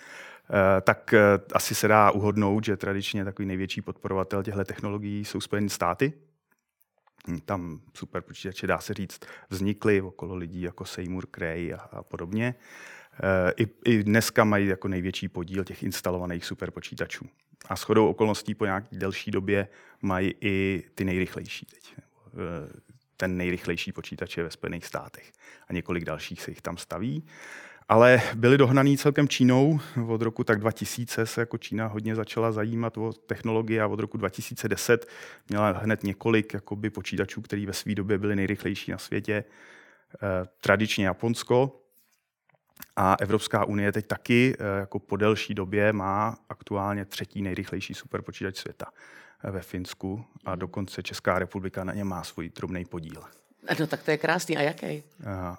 Eh, 0.54 0.82
tak 0.82 1.14
eh, 1.14 1.20
asi 1.54 1.76
se 1.76 1.88
dá 1.88 2.12
uhodnout, 2.12 2.66
že 2.66 2.78
tradičně 2.78 3.26
takový 3.26 3.46
největší 3.46 3.82
podporovatel 3.82 4.44
těchto 4.44 4.66
technologií 4.66 5.26
jsou 5.26 5.42
Spojené 5.42 5.70
státy. 5.70 6.14
Hm, 7.28 7.40
tam 7.46 7.82
super 7.94 8.22
počítače, 8.22 8.68
dá 8.68 8.80
se 8.80 8.94
říct, 8.94 9.20
vznikly 9.50 10.02
okolo 10.02 10.36
lidí 10.36 10.62
jako 10.62 10.86
Seymour 10.86 11.28
Cray 11.36 11.74
a, 11.74 11.78
a 11.78 12.04
podobně. 12.04 12.56
Eh, 13.24 13.54
I, 13.58 13.68
I 13.86 14.04
dneska 14.04 14.44
mají 14.44 14.68
jako 14.68 14.88
největší 14.88 15.28
podíl 15.28 15.64
těch 15.64 15.84
instalovaných 15.84 16.46
superpočítačů. 16.46 17.26
A 17.70 17.76
shodou 17.76 18.08
okolností 18.08 18.56
po 18.56 18.66
nějaké 18.66 18.88
delší 18.92 19.32
době 19.32 19.68
mají 20.02 20.34
i 20.42 20.84
ty 20.96 21.06
nejrychlejší 21.06 21.66
teď. 21.66 21.96
Ten 23.18 23.38
nejrychlejší 23.38 23.92
počítač 23.92 24.38
je 24.38 24.44
ve 24.44 24.52
Spojených 24.52 24.86
státech 24.86 25.32
a 25.68 25.74
několik 25.74 26.06
dalších 26.06 26.42
se 26.42 26.52
jich 26.52 26.62
tam 26.62 26.78
staví 26.78 27.26
ale 27.90 28.22
byli 28.36 28.58
dohnaný 28.58 28.98
celkem 28.98 29.28
Čínou. 29.28 29.80
Od 30.08 30.22
roku 30.22 30.44
tak 30.44 30.60
2000 30.60 31.26
se 31.26 31.42
jako 31.42 31.58
Čína 31.58 31.88
hodně 31.88 32.16
začala 32.16 32.52
zajímat 32.52 32.98
o 32.98 33.14
technologie 33.14 33.82
a 33.82 33.88
od 33.88 34.00
roku 34.00 34.18
2010 34.18 35.08
měla 35.50 35.72
hned 35.72 36.04
několik 36.04 36.54
jakoby, 36.54 36.90
počítačů, 36.90 37.42
které 37.42 37.66
ve 37.66 37.74
své 37.74 37.96
době 37.96 38.18
byly 38.18 38.36
nejrychlejší 38.36 38.92
na 38.92 38.98
světě. 38.98 39.44
Eh, 40.16 40.48
tradičně 40.62 41.06
Japonsko 41.06 41.82
a 42.96 43.16
Evropská 43.20 43.66
unie 43.66 43.92
teď 43.92 44.08
taky 44.08 44.56
eh, 44.60 44.80
jako 44.80 45.00
po 45.00 45.18
delší 45.18 45.54
době 45.54 45.94
má 45.94 46.38
aktuálně 46.50 47.06
třetí 47.06 47.42
nejrychlejší 47.42 47.94
superpočítač 47.94 48.58
světa 48.58 48.86
eh, 49.44 49.52
ve 49.52 49.62
Finsku 49.62 50.26
a 50.46 50.56
dokonce 50.56 51.04
Česká 51.04 51.40
republika 51.40 51.84
na 51.84 51.94
ně 51.94 52.04
má 52.04 52.24
svůj 52.24 52.50
drobný 52.50 52.86
podíl. 52.86 53.24
No 53.80 53.88
tak 53.88 54.04
to 54.04 54.12
je 54.12 54.18
krásný. 54.18 54.58
A 54.58 54.62
jaký? 54.62 55.04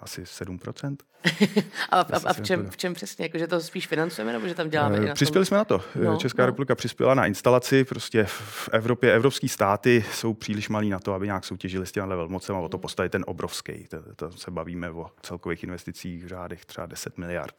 Asi 0.00 0.22
7%. 0.22 0.96
a, 1.90 2.00
a, 2.00 2.20
a 2.26 2.32
v, 2.32 2.40
čem, 2.40 2.70
v 2.70 2.76
čem 2.76 2.94
přesně? 2.94 3.24
Jako, 3.24 3.38
že 3.38 3.46
to 3.46 3.60
spíš 3.60 3.86
financujeme, 3.86 4.32
nebo 4.32 4.48
že 4.48 4.54
tam 4.54 4.70
děláme? 4.70 5.00
Uh, 5.00 5.12
přispěli 5.12 5.46
jsme 5.46 5.56
na 5.56 5.64
to. 5.64 5.82
No, 5.94 6.16
Česká 6.16 6.42
no. 6.42 6.46
republika 6.46 6.74
přispěla 6.74 7.14
na 7.14 7.26
instalaci. 7.26 7.84
Prostě 7.84 8.24
v 8.24 8.68
Evropě 8.72 9.14
evropské 9.14 9.48
státy 9.48 10.04
jsou 10.12 10.34
příliš 10.34 10.68
malí 10.68 10.90
na 10.90 10.98
to, 10.98 11.14
aby 11.14 11.26
nějak 11.26 11.44
soutěžili 11.44 11.86
s 11.86 11.92
těmi 11.92 12.08
velmocem 12.08 12.56
a 12.56 12.58
o 12.58 12.68
to 12.68 12.76
hmm. 12.76 12.82
postavit 12.82 13.12
ten 13.12 13.24
obrovský. 13.26 13.86
To, 14.16 14.32
se 14.32 14.50
bavíme 14.50 14.90
o 14.90 15.10
celkových 15.22 15.64
investicích 15.64 16.24
v 16.24 16.28
řádech 16.28 16.64
třeba 16.64 16.86
10 16.86 17.18
miliard. 17.18 17.54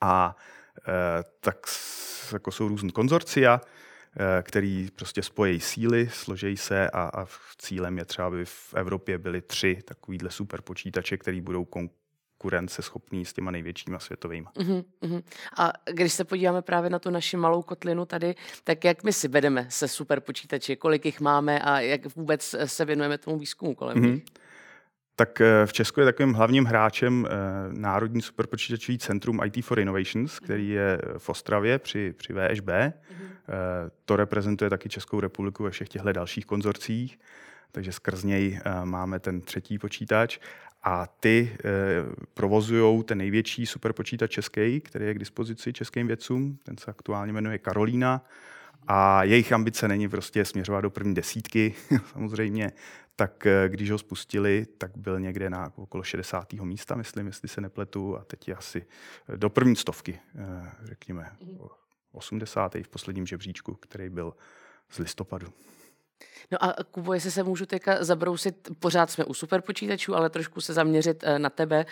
A 0.00 0.36
uh, 0.88 0.94
tak 1.40 1.56
jako 2.32 2.52
jsou 2.52 2.68
různé 2.68 2.90
konzorcia, 2.90 3.60
Eh, 3.60 3.78
který 4.42 4.88
prostě 4.96 5.22
spojí 5.22 5.60
síly, 5.60 6.08
složejí 6.12 6.56
se 6.56 6.90
a, 6.90 7.02
a 7.02 7.26
cílem 7.58 7.98
je 7.98 8.04
třeba, 8.04 8.26
aby 8.26 8.44
v 8.44 8.74
Evropě 8.74 9.18
byly 9.18 9.42
tři 9.42 9.78
takovýhle 9.84 10.30
super 10.30 10.60
počítače, 10.62 11.16
který 11.16 11.40
budou 11.40 11.64
konkurenceschopný 11.64 13.24
s 13.24 13.32
těma 13.32 13.50
největšíma 13.50 13.98
světovými. 13.98 14.46
Uh-huh, 14.46 14.84
uh-huh. 15.02 15.22
A 15.58 15.72
když 15.92 16.12
se 16.12 16.24
podíváme 16.24 16.62
právě 16.62 16.90
na 16.90 16.98
tu 16.98 17.10
naši 17.10 17.36
malou 17.36 17.62
kotlinu 17.62 18.06
tady, 18.06 18.34
tak 18.64 18.84
jak 18.84 19.04
my 19.04 19.12
si 19.12 19.28
vedeme 19.28 19.66
se 19.68 19.88
super 19.88 20.20
počítači, 20.20 20.76
kolik 20.76 21.04
jich 21.04 21.20
máme 21.20 21.60
a 21.60 21.80
jak 21.80 22.16
vůbec 22.16 22.54
se 22.64 22.84
věnujeme 22.84 23.18
tomu 23.18 23.38
výzkumu 23.38 23.74
kolem 23.74 23.98
uh-huh. 23.98 24.12
nich? 24.12 24.24
Tak 25.22 25.40
eh, 25.40 25.66
v 25.66 25.72
Česku 25.72 26.00
je 26.00 26.06
takovým 26.06 26.32
hlavním 26.32 26.64
hráčem 26.64 27.26
eh, 27.26 27.30
Národní 27.72 28.22
superpočítačový 28.22 28.98
centrum 28.98 29.40
IT 29.44 29.64
for 29.64 29.80
Innovations, 29.80 30.38
který 30.38 30.68
je 30.68 30.98
v 31.18 31.28
Ostravě 31.28 31.78
při, 31.78 32.14
při 32.16 32.32
VŠB. 32.32 32.68
To 34.04 34.16
reprezentuje 34.16 34.70
taky 34.70 34.88
Českou 34.88 35.20
republiku 35.20 35.62
ve 35.62 35.70
všech 35.70 35.88
těchto 35.88 36.12
dalších 36.12 36.46
konzorcích, 36.46 37.18
takže 37.72 37.92
skrz 37.92 38.24
něj 38.24 38.60
máme 38.84 39.20
ten 39.20 39.40
třetí 39.40 39.78
počítač. 39.78 40.38
A 40.82 41.06
ty 41.06 41.56
provozují 42.34 43.04
ten 43.04 43.18
největší 43.18 43.66
superpočítač 43.66 44.30
český, 44.30 44.80
který 44.80 45.06
je 45.06 45.14
k 45.14 45.18
dispozici 45.18 45.72
českým 45.72 46.06
vědcům. 46.06 46.58
Ten 46.62 46.78
se 46.78 46.90
aktuálně 46.90 47.32
jmenuje 47.32 47.58
Karolína 47.58 48.24
A 48.88 49.24
jejich 49.24 49.52
ambice 49.52 49.88
není 49.88 50.08
prostě 50.08 50.44
směřovat 50.44 50.80
do 50.80 50.90
první 50.90 51.14
desítky, 51.14 51.74
samozřejmě, 52.12 52.72
tak 53.16 53.46
eh, 53.46 53.68
když 53.68 53.90
ho 53.90 53.98
spustili, 53.98 54.66
tak 54.78 54.90
byl 54.96 55.20
někde 55.20 55.50
na 55.50 55.72
okolo 55.76 56.02
60. 56.02 56.52
místa, 56.52 56.94
myslím, 56.94 57.26
jestli 57.26 57.48
se 57.48 57.60
nepletu, 57.60 58.16
a 58.16 58.24
teď 58.24 58.48
je 58.48 58.54
asi 58.54 58.86
eh, 59.28 59.36
do 59.36 59.50
první 59.50 59.76
stovky, 59.76 60.20
eh, 60.34 60.70
řekněme, 60.84 61.32
80. 62.12 62.74
v 62.74 62.88
posledním 62.88 63.26
žebříčku, 63.26 63.74
který 63.74 64.10
byl 64.10 64.34
z 64.90 64.98
listopadu. 64.98 65.52
No 66.50 66.64
a 66.64 66.74
Kubo, 66.90 67.14
jestli 67.14 67.30
se 67.30 67.42
můžu 67.42 67.66
teďka 67.66 68.04
zabrousit, 68.04 68.68
pořád 68.78 69.10
jsme 69.10 69.24
u 69.24 69.34
superpočítačů, 69.34 70.14
ale 70.14 70.30
trošku 70.30 70.60
se 70.60 70.72
zaměřit 70.72 71.24
na 71.38 71.50
tebe, 71.50 71.86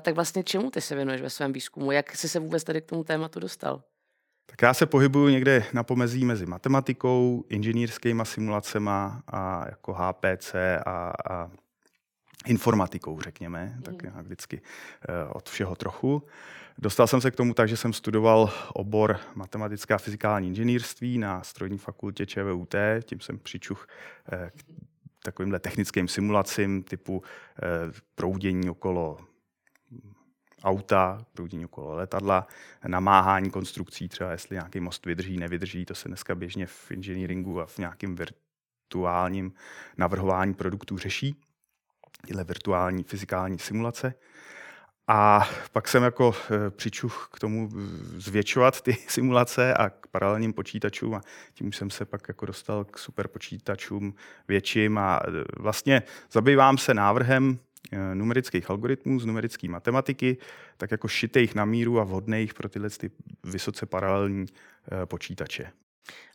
tak 0.00 0.14
vlastně 0.14 0.42
čemu 0.42 0.70
ty 0.70 0.80
se 0.80 0.94
věnuješ 0.94 1.20
ve 1.20 1.30
svém 1.30 1.52
výzkumu? 1.52 1.92
Jak 1.92 2.16
jsi 2.16 2.28
se 2.28 2.38
vůbec 2.40 2.64
tady 2.64 2.80
k 2.80 2.86
tomu 2.86 3.04
tématu 3.04 3.40
dostal? 3.40 3.82
Tak 4.50 4.62
já 4.62 4.74
se 4.74 4.86
pohybuju 4.86 5.28
někde 5.28 5.64
na 5.72 5.82
pomezí 5.82 6.24
mezi 6.24 6.46
matematikou, 6.46 7.44
inženýrskými 7.48 8.22
simulacemi 8.26 8.90
a 9.32 9.64
jako 9.66 9.92
HPC 9.92 10.54
a, 10.86 11.12
a 11.30 11.50
informatikou, 12.46 13.20
řekněme, 13.20 13.72
mm. 13.76 13.82
tak 13.82 14.02
nějak 14.02 14.24
vždycky 14.24 14.60
eh, 15.08 15.28
od 15.28 15.48
všeho 15.48 15.76
trochu. 15.76 16.22
Dostal 16.78 17.06
jsem 17.06 17.20
se 17.20 17.30
k 17.30 17.36
tomu 17.36 17.54
tak, 17.54 17.68
že 17.68 17.76
jsem 17.76 17.92
studoval 17.92 18.52
obor 18.74 19.20
matematická 19.34 19.94
a 19.94 19.98
fyzikální 19.98 20.48
inženýrství 20.48 21.18
na 21.18 21.42
strojní 21.42 21.78
fakultě 21.78 22.26
ČVUT, 22.26 22.74
tím 23.02 23.20
jsem 23.20 23.38
přičuch 23.38 23.86
eh, 24.32 24.50
k 24.56 24.64
takovýmhle 25.22 25.58
technickým 25.58 26.08
simulacím 26.08 26.82
typu 26.82 27.22
eh, 27.22 27.92
proudění 28.14 28.70
okolo 28.70 29.18
auta, 30.64 31.24
proudění 31.34 31.64
okolo 31.64 31.94
letadla, 31.94 32.46
namáhání 32.86 33.50
konstrukcí, 33.50 34.08
třeba 34.08 34.30
jestli 34.30 34.54
nějaký 34.54 34.80
most 34.80 35.06
vydrží, 35.06 35.36
nevydrží, 35.36 35.84
to 35.84 35.94
se 35.94 36.08
dneska 36.08 36.34
běžně 36.34 36.66
v 36.66 36.90
engineeringu 36.90 37.60
a 37.60 37.66
v 37.66 37.78
nějakém 37.78 38.16
virtuálním 38.16 39.52
navrhování 39.96 40.54
produktů 40.54 40.98
řeší, 40.98 41.36
tyhle 42.26 42.44
virtuální 42.44 43.02
fyzikální 43.02 43.58
simulace. 43.58 44.14
A 45.12 45.48
pak 45.72 45.88
jsem 45.88 46.02
jako 46.02 46.34
e, 46.50 46.70
přičuch 46.70 47.28
k 47.32 47.40
tomu 47.40 47.68
zvětšovat 48.16 48.80
ty 48.80 48.96
simulace 49.08 49.74
a 49.74 49.90
k 49.90 50.06
paralelním 50.06 50.52
počítačům 50.52 51.14
a 51.14 51.20
tím 51.54 51.72
jsem 51.72 51.90
se 51.90 52.04
pak 52.04 52.28
jako 52.28 52.46
dostal 52.46 52.84
k 52.84 52.98
superpočítačům 52.98 54.14
větším 54.48 54.98
a 54.98 55.20
e, 55.28 55.30
vlastně 55.58 56.02
zabývám 56.32 56.78
se 56.78 56.94
návrhem 56.94 57.58
numerických 58.14 58.70
algoritmů 58.70 59.20
z 59.20 59.26
numerické 59.26 59.68
matematiky, 59.68 60.36
tak 60.76 60.90
jako 60.90 61.08
šitých 61.08 61.54
na 61.54 61.64
míru 61.64 62.00
a 62.00 62.04
vhodných 62.04 62.54
pro 62.54 62.68
tyhle 62.68 62.90
ty 62.90 63.10
vysoce 63.44 63.86
paralelní 63.86 64.46
eh, 64.46 65.06
počítače. 65.06 65.72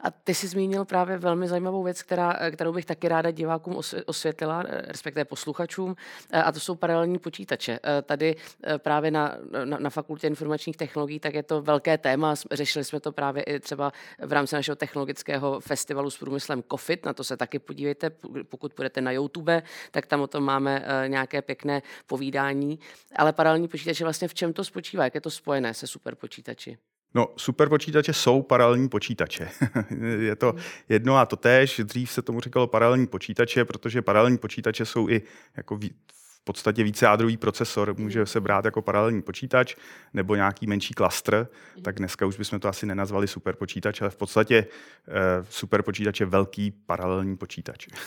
A 0.01 0.12
ty 0.12 0.34
jsi 0.34 0.48
zmínil 0.48 0.86
právě 0.86 1.17
velmi 1.17 1.48
zajímavou 1.48 1.84
věc, 1.84 2.03
která, 2.03 2.51
kterou 2.51 2.74
bych 2.74 2.86
taky 2.86 3.07
ráda 3.07 3.31
divákům 3.31 3.81
osvětlila, 4.05 4.63
eh, 4.67 4.81
respektive 4.81 5.25
posluchačům, 5.25 5.95
eh, 6.31 6.43
a 6.43 6.51
to 6.51 6.60
jsou 6.60 6.75
paralelní 6.75 7.19
počítače. 7.19 7.79
Eh, 7.84 8.01
tady 8.01 8.36
právě 8.77 9.12
na, 9.12 9.38
na, 9.63 9.77
na 9.79 9.89
fakultě 9.89 10.27
informačních 10.27 10.77
technologií, 10.77 11.19
tak 11.19 11.34
je 11.34 11.43
to 11.43 11.62
velké 11.62 11.98
téma. 11.98 12.36
Řešili 12.51 12.86
jsme 12.86 13.00
to 13.00 13.12
právě 13.12 13.43
i 13.43 13.60
třeba 13.60 13.91
v 14.19 14.31
rámci 14.31 14.55
našeho 14.55 14.75
technologického 14.75 15.60
festivalu 15.60 16.10
s 16.10 16.17
průmyslem 16.17 16.63
COFIT, 16.72 17.05
na 17.05 17.13
to 17.13 17.24
se 17.24 17.38
taky 17.38 17.60
podívejte, 17.60 18.10
pokud 18.50 18.74
půjdete 18.74 19.01
na 19.01 19.12
YouTube, 19.12 19.63
tak 19.91 20.05
tam 20.05 20.22
o 20.22 20.27
tom 20.27 20.43
máme 20.43 20.86
nějaké 21.07 21.41
pěkné 21.41 21.81
povídání. 22.07 22.79
Ale 23.15 23.34
paralelní 23.34 23.67
počítače 23.67 24.03
vlastně 24.03 24.27
v 24.27 24.34
čem 24.34 24.53
to 24.53 24.63
spočívá, 24.63 25.03
jak 25.03 25.15
je 25.15 25.22
to 25.22 25.31
spojené 25.31 25.74
se 25.74 25.88
superpočítači? 25.88 26.77
No, 27.14 27.28
superpočítače 27.38 28.14
jsou 28.14 28.42
paralelní 28.42 28.90
počítače. 28.90 29.50
je 30.20 30.36
to 30.36 30.56
jedno 30.90 31.18
a 31.18 31.26
to 31.26 31.36
též. 31.36 31.82
Dřív 31.84 32.12
se 32.12 32.22
tomu 32.22 32.42
říkalo 32.42 32.68
paralelní 32.68 33.08
počítače, 33.08 33.66
protože 33.66 34.02
paralelní 34.02 34.38
počítače 34.38 34.86
jsou 34.86 35.10
i 35.10 35.22
jako 35.58 35.78
v 35.78 36.44
podstatě 36.44 36.84
více 36.84 37.06
jádrový 37.06 37.38
procesor. 37.38 37.96
Může 37.98 38.26
se 38.26 38.42
brát 38.42 38.66
jako 38.66 38.82
paralelní 38.82 39.22
počítač 39.22 39.76
nebo 40.14 40.36
nějaký 40.36 40.68
menší 40.68 40.94
klastr. 40.94 41.48
Tak 41.82 41.96
dneska 41.96 42.26
už 42.26 42.38
bychom 42.38 42.60
to 42.60 42.68
asi 42.68 42.86
nenazvali 42.86 43.28
superpočítač, 43.28 44.02
ale 44.02 44.10
v 44.10 44.16
podstatě 44.16 44.68
eh, 45.08 45.12
superpočítač 45.50 46.20
je 46.20 46.26
velký 46.26 46.72
paralelní 46.72 47.38
počítač. 47.38 47.88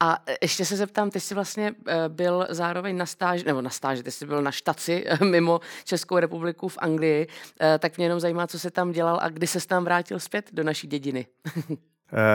A 0.00 0.22
e, 0.26 0.36
ještě 0.42 0.64
se 0.64 0.76
zeptám, 0.76 1.10
ty 1.10 1.20
jsi 1.20 1.34
vlastně 1.34 1.74
e, 1.86 2.08
byl 2.08 2.46
zároveň 2.50 2.96
na 2.96 3.06
stáži, 3.06 3.44
nebo 3.44 3.62
na 3.62 3.70
stáži, 3.70 4.02
ty 4.02 4.10
jsi 4.10 4.26
byl 4.26 4.42
na 4.42 4.50
štaci 4.50 5.04
e, 5.06 5.24
mimo 5.24 5.60
Českou 5.84 6.18
republiku 6.18 6.68
v 6.68 6.78
Anglii, 6.80 7.26
tak 7.78 7.96
mě 7.96 8.06
jenom 8.06 8.20
zajímá, 8.20 8.46
co 8.46 8.58
jsi 8.58 8.70
tam 8.70 8.92
dělal 8.92 9.18
a 9.22 9.28
kdy 9.28 9.46
se 9.46 9.66
tam 9.66 9.84
vrátil 9.84 10.20
zpět 10.20 10.50
do 10.52 10.64
naší 10.64 10.86
dědiny. 10.86 11.26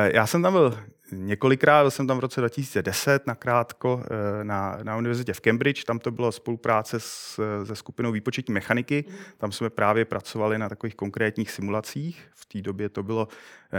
Já 0.06 0.28
jsem 0.28 0.42
tam 0.42 0.54
byl 0.54 0.80
několikrát, 1.12 1.84
byl 1.84 1.92
jsem 1.92 2.08
tam 2.08 2.18
v 2.18 2.20
roce 2.20 2.42
2010 2.42 3.28
nakrátko 3.28 4.04
na, 4.44 4.80
na 4.84 4.98
univerzitě 4.98 5.34
v 5.34 5.42
Cambridge, 5.42 5.84
tam 5.84 6.00
to 6.00 6.12
bylo 6.12 6.32
spolupráce 6.32 7.00
s, 7.00 7.40
se 7.66 7.76
skupinou 7.76 8.12
výpočetní 8.12 8.54
mechaniky, 8.54 9.06
tam 9.38 9.52
jsme 9.52 9.70
právě 9.70 10.06
pracovali 10.06 10.58
na 10.58 10.70
takových 10.70 10.96
konkrétních 10.96 11.52
simulacích. 11.52 12.28
V 12.34 12.46
té 12.46 12.62
době 12.62 12.90
to 12.90 13.04
bylo 13.04 13.28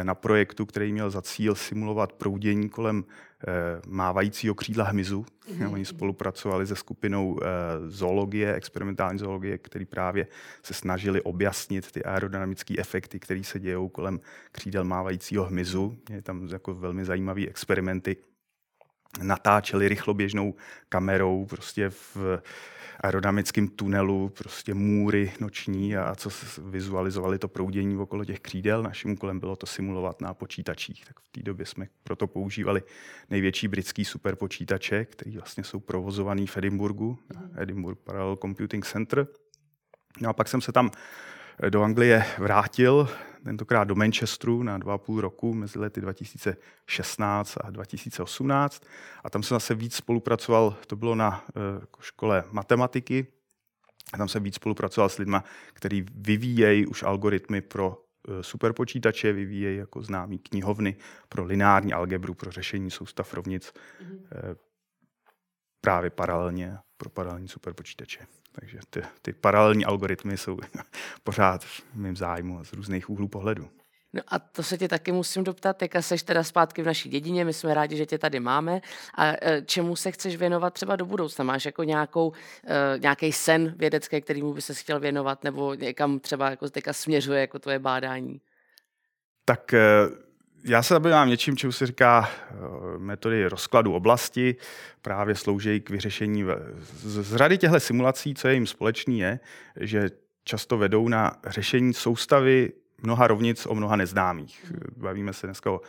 na 0.03 0.15
projektu, 0.15 0.67
který 0.67 0.93
měl 0.93 1.11
za 1.11 1.23
cíl 1.23 1.55
simulovat 1.55 2.13
proudění 2.13 2.69
kolem 2.69 3.05
mávajícího 3.87 4.55
křídla 4.55 4.85
hmyzu. 4.85 5.27
Mm-hmm. 5.49 5.73
Oni 5.73 5.85
spolupracovali 5.85 6.67
se 6.67 6.77
skupinou 6.77 7.39
eh, 7.43 7.47
zoologie, 7.91 8.55
experimentální 8.55 9.19
zoologie, 9.19 9.59
který 9.59 9.85
právě 9.85 10.27
se 10.63 10.75
snažili 10.75 11.23
objasnit 11.23 11.93
ty 11.93 12.05
aerodynamické 12.05 12.75
efekty, 12.79 13.21
které 13.21 13.45
se 13.45 13.61
dějou 13.61 13.89
kolem 13.89 14.21
křídel 14.53 14.85
mávajícího 14.85 15.45
hmyzu. 15.45 15.97
Je 16.11 16.23
tam 16.23 16.49
jako 16.49 16.75
velmi 16.75 17.05
zajímavé 17.05 17.47
experimenty. 17.47 18.17
Natáčeli 19.23 19.89
rychloběžnou 19.89 20.55
kamerou 20.89 21.47
prostě 21.47 21.91
v 21.91 22.17
aerodynamickém 23.01 23.69
tunelu, 23.69 24.29
prostě 24.29 24.75
můry 24.75 25.33
noční 25.41 25.97
a 25.97 26.15
co 26.15 26.31
vizualizovali 26.63 27.39
to 27.39 27.49
proudění 27.49 27.97
okolo 27.97 28.25
těch 28.25 28.41
křídel. 28.41 28.83
Naším 28.83 29.11
úkolem 29.11 29.41
bylo 29.41 29.57
to 29.57 29.67
simulovat 29.67 30.21
na 30.21 30.35
počítačích. 30.35 31.05
Tak 31.07 31.21
v 31.21 31.29
té 31.29 31.43
době 31.43 31.67
jsme 31.67 31.87
proto 32.05 32.27
používali 32.27 32.83
největší 33.31 33.69
britský 33.69 34.05
superpočítače, 34.05 35.05
který 35.05 35.37
vlastně 35.37 35.65
jsou 35.65 35.81
provozovaný 35.81 36.47
v 36.47 36.57
Edinburgu, 36.57 37.19
mm. 37.35 37.55
Edinburgh 37.57 37.99
Parallel 38.05 38.37
Computing 38.37 38.87
Center. 38.87 39.27
No 40.21 40.29
a 40.29 40.33
pak 40.33 40.49
jsem 40.49 40.61
se 40.61 40.73
tam 40.73 40.91
do 41.69 41.83
Anglie 41.83 42.25
vrátil, 42.39 43.09
tentokrát 43.45 43.85
do 43.85 43.95
Manchesteru 43.95 44.63
na 44.63 44.79
dva 44.79 44.95
a 44.95 44.99
půl 44.99 45.21
roku 45.21 45.55
mezi 45.55 45.79
lety 45.79 46.01
2016 46.01 47.57
a 47.61 47.71
2018. 47.71 48.85
A 49.25 49.31
tam 49.31 49.43
jsem 49.43 49.55
zase 49.55 49.75
víc 49.75 49.95
spolupracoval, 49.95 50.77
to 50.87 50.97
bylo 50.97 51.15
na 51.15 51.45
eh, 51.49 51.87
škole 52.01 52.45
matematiky, 52.51 53.27
a 54.13 54.19
tam 54.19 54.29
jsem 54.29 54.43
víc 54.43 54.55
spolupracoval 54.55 55.09
s 55.09 55.19
lidmi, 55.19 55.37
kteří 55.73 56.07
vyvíjejí 56.15 56.87
už 56.87 57.03
algoritmy 57.03 57.61
pro 57.61 57.99
eh, 58.29 58.43
superpočítače, 58.43 59.33
vyvíjejí 59.33 59.79
jako 59.79 60.03
známý 60.03 60.39
knihovny 60.39 60.97
pro 61.29 61.45
lineární 61.45 61.93
algebru, 61.93 62.35
pro 62.35 62.51
řešení 62.51 62.91
soustav 62.91 63.35
rovnic 63.35 63.73
mm-hmm. 63.73 64.57
právě 65.81 66.11
paralelně 66.11 66.79
pro 66.97 67.11
paralelní 67.11 67.49
superpočítače. 67.49 68.27
Takže 68.61 68.79
ty, 68.91 69.03
ty 69.23 69.33
paralelní 69.33 69.85
algoritmy 69.85 70.37
jsou 70.37 70.59
pořád 71.25 71.65
v 71.65 71.95
mém 71.95 72.17
zájmu 72.17 72.65
z 72.65 72.73
různých 72.73 73.11
úhlů 73.11 73.29
pohledu. 73.29 73.69
No 74.15 74.23
a 74.29 74.39
to 74.39 74.63
se 74.63 74.79
tě 74.79 74.89
taky 74.89 75.13
musím 75.13 75.45
doptat, 75.45 75.77
teďka 75.77 76.03
seš 76.03 76.23
teda 76.23 76.45
zpátky 76.45 76.83
v 76.83 76.87
naší 76.87 77.09
dědině, 77.09 77.45
my 77.45 77.53
jsme 77.53 77.75
rádi, 77.75 77.97
že 77.97 78.07
tě 78.07 78.19
tady 78.19 78.41
máme. 78.41 78.81
A 79.15 79.27
e, 79.27 79.63
čemu 79.67 79.97
se 79.97 80.11
chceš 80.13 80.37
věnovat 80.37 80.75
třeba 80.75 80.97
do 80.97 81.07
budoucna? 81.07 81.45
Máš 81.45 81.65
jako 81.65 81.85
nějakou, 81.85 82.33
e, 82.67 82.99
nějaký 82.99 83.33
sen 83.33 83.75
vědecký, 83.77 84.21
kterýmu 84.21 84.55
by 84.55 84.63
se 84.63 84.75
chtěl 84.75 85.01
věnovat, 85.01 85.45
nebo 85.45 85.75
někam 85.75 86.21
třeba 86.21 86.51
jako 86.51 86.71
teďka 86.71 86.93
směřuje 86.93 87.41
jako 87.41 87.59
tvoje 87.59 87.79
bádání? 87.79 88.41
Tak 89.45 89.75
e, 89.75 89.81
já 90.65 90.83
se 90.83 90.95
zabývám 90.95 91.29
něčím, 91.29 91.57
čemu 91.57 91.73
se 91.73 91.87
říká 91.87 92.29
eh, 92.29 92.55
metody 92.99 93.47
rozkladu 93.49 93.93
oblasti, 93.93 94.57
právě 95.03 95.35
slouží 95.35 95.81
k 95.81 95.91
vyřešení. 95.91 96.45
Z 96.87 97.37
řady 97.37 97.59
těchto 97.59 97.81
simulací, 97.81 98.35
co 98.35 98.49
je 98.49 98.55
jim 98.55 98.67
společný, 98.67 99.19
je, 99.19 99.41
že 99.81 100.11
často 100.45 100.79
vedou 100.79 101.09
na 101.09 101.33
řešení 101.47 101.95
soustavy 101.95 102.73
mnoha 103.03 103.27
rovnic 103.27 103.67
o 103.67 103.75
mnoha 103.75 103.97
neznámých. 103.97 104.73
Bavíme 104.97 105.33
se 105.33 105.47
dneska 105.47 105.71
o 105.71 105.81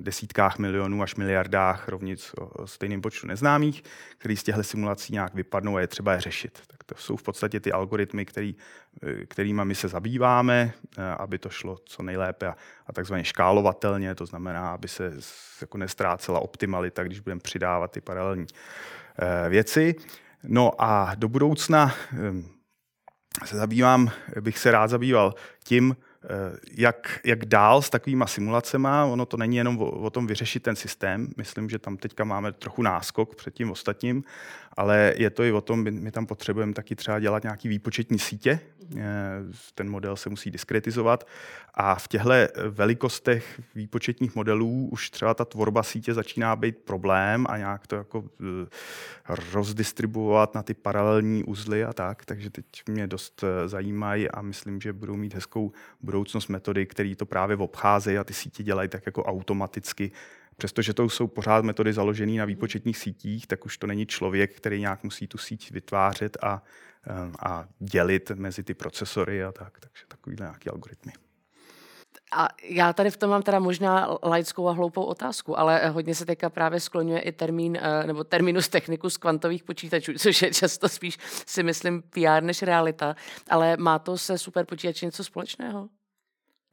desítkách 0.00 0.58
milionů 0.58 1.02
až 1.02 1.14
miliardách 1.14 1.88
rovnic 1.88 2.30
o 2.38 2.66
stejném 2.66 3.00
počtu 3.00 3.26
neznámých, 3.26 3.82
který 4.18 4.36
z 4.36 4.42
těchto 4.42 4.62
simulací 4.62 5.12
nějak 5.12 5.34
vypadnou 5.34 5.76
a 5.76 5.80
je 5.80 5.86
třeba 5.86 6.12
je 6.12 6.20
řešit. 6.20 6.60
Tak 6.66 6.84
to 6.84 6.94
jsou 6.98 7.16
v 7.16 7.22
podstatě 7.22 7.60
ty 7.60 7.72
algoritmy, 7.72 8.24
který, 8.24 8.56
eh, 9.02 9.26
kterými 9.26 9.64
my 9.64 9.74
se 9.74 9.88
zabýváme, 9.88 10.72
eh, 10.98 11.02
aby 11.18 11.38
to 11.38 11.48
šlo 11.48 11.78
co 11.84 12.02
nejlépe 12.02 12.46
a, 12.46 12.56
a 12.86 12.92
takzvaně 12.92 13.24
škálovatelně, 13.24 14.14
to 14.14 14.26
znamená, 14.26 14.70
aby 14.70 14.88
se 14.88 15.12
jako 15.60 15.78
nestrácela 15.78 16.40
optimalita, 16.40 17.04
když 17.04 17.20
budeme 17.20 17.40
přidávat 17.40 17.90
ty 17.90 18.00
paralelní 18.00 18.46
eh, 19.18 19.48
věci. 19.48 19.94
No 20.42 20.72
a 20.78 21.14
do 21.14 21.28
budoucna 21.28 21.94
se 23.44 23.56
zabývám, 23.56 24.10
bych 24.40 24.58
se 24.58 24.70
rád 24.70 24.88
zabýval 24.88 25.34
tím, 25.64 25.96
jak, 26.72 27.20
jak 27.24 27.44
dál 27.44 27.82
s 27.82 27.90
takovými 27.90 28.24
simulacemi. 28.26 28.88
Ono 29.04 29.26
to 29.26 29.36
není 29.36 29.56
jenom 29.56 29.78
o, 29.78 29.90
o 29.90 30.10
tom 30.10 30.26
vyřešit 30.26 30.62
ten 30.62 30.76
systém. 30.76 31.28
Myslím, 31.36 31.70
že 31.70 31.78
tam 31.78 31.96
teďka 31.96 32.24
máme 32.24 32.52
trochu 32.52 32.82
náskok 32.82 33.34
před 33.34 33.54
tím 33.54 33.70
ostatním, 33.70 34.24
ale 34.76 35.14
je 35.16 35.30
to 35.30 35.42
i 35.42 35.52
o 35.52 35.60
tom, 35.60 35.82
my, 35.82 35.90
my 35.90 36.10
tam 36.10 36.26
potřebujeme 36.26 36.72
taky 36.72 36.96
třeba 36.96 37.18
dělat 37.20 37.42
nějaký 37.42 37.68
výpočetní 37.68 38.18
sítě. 38.18 38.60
Mhm. 38.90 39.52
Ten 39.74 39.90
model 39.90 40.16
se 40.16 40.30
musí 40.30 40.50
diskretizovat 40.50 41.26
a 41.74 41.94
v 41.94 42.08
těchto 42.08 42.30
velikostech 42.70 43.60
výpočetních 43.74 44.34
modelů 44.34 44.88
už 44.92 45.10
třeba 45.10 45.34
ta 45.34 45.44
tvorba 45.44 45.82
sítě 45.82 46.14
začíná 46.14 46.56
být 46.56 46.78
problém 46.78 47.46
a 47.48 47.56
nějak 47.56 47.86
to 47.86 47.96
jako 47.96 48.24
rozdistribuovat 49.52 50.54
na 50.54 50.62
ty 50.62 50.74
paralelní 50.74 51.44
uzly 51.44 51.84
a 51.84 51.92
tak. 51.92 52.24
Takže 52.24 52.50
teď 52.50 52.66
mě 52.88 53.06
dost 53.06 53.44
zajímají 53.66 54.30
a 54.30 54.42
myslím, 54.42 54.80
že 54.80 54.92
budou 54.92 55.16
mít 55.16 55.34
hezkou 55.34 55.72
budoucnost 56.00 56.48
metody, 56.48 56.86
které 56.86 57.16
to 57.16 57.26
právě 57.26 57.56
obcházejí 57.56 58.18
a 58.18 58.24
ty 58.24 58.34
sítě 58.34 58.62
dělají 58.62 58.88
tak 58.88 59.06
jako 59.06 59.24
automaticky. 59.24 60.10
Přestože 60.56 60.94
to 60.94 61.04
jsou 61.04 61.26
pořád 61.26 61.64
metody 61.64 61.92
založené 61.92 62.32
na 62.32 62.44
výpočetních 62.44 62.98
sítích, 62.98 63.46
tak 63.46 63.66
už 63.66 63.78
to 63.78 63.86
není 63.86 64.06
člověk, 64.06 64.56
který 64.56 64.80
nějak 64.80 65.04
musí 65.04 65.26
tu 65.26 65.38
síť 65.38 65.70
vytvářet 65.70 66.36
a, 66.42 66.62
a 67.40 67.64
dělit 67.78 68.30
mezi 68.30 68.62
ty 68.62 68.74
procesory 68.74 69.44
a 69.44 69.52
tak. 69.52 69.80
Takže 69.80 70.06
takovýhle 70.08 70.46
nějaký 70.46 70.70
algoritmy. 70.70 71.12
A 72.32 72.48
já 72.62 72.92
tady 72.92 73.10
v 73.10 73.16
tom 73.16 73.30
mám 73.30 73.42
teda 73.42 73.58
možná 73.58 74.18
laickou 74.22 74.68
a 74.68 74.72
hloupou 74.72 75.04
otázku, 75.04 75.58
ale 75.58 75.88
hodně 75.88 76.14
se 76.14 76.26
teďka 76.26 76.50
právě 76.50 76.80
skloňuje 76.80 77.20
i 77.20 77.32
termín, 77.32 77.78
eh, 77.80 78.06
nebo 78.06 78.24
terminus 78.24 78.68
technicus 78.68 79.16
kvantových 79.16 79.64
počítačů, 79.64 80.12
což 80.18 80.42
je 80.42 80.54
často 80.54 80.88
spíš 80.88 81.18
si 81.46 81.62
myslím 81.62 82.02
PR 82.02 82.42
než 82.42 82.62
realita, 82.62 83.16
ale 83.50 83.76
má 83.76 83.98
to 83.98 84.18
se 84.18 84.38
super 84.38 84.66
počítači 84.66 85.06
něco 85.06 85.24
společného? 85.24 85.88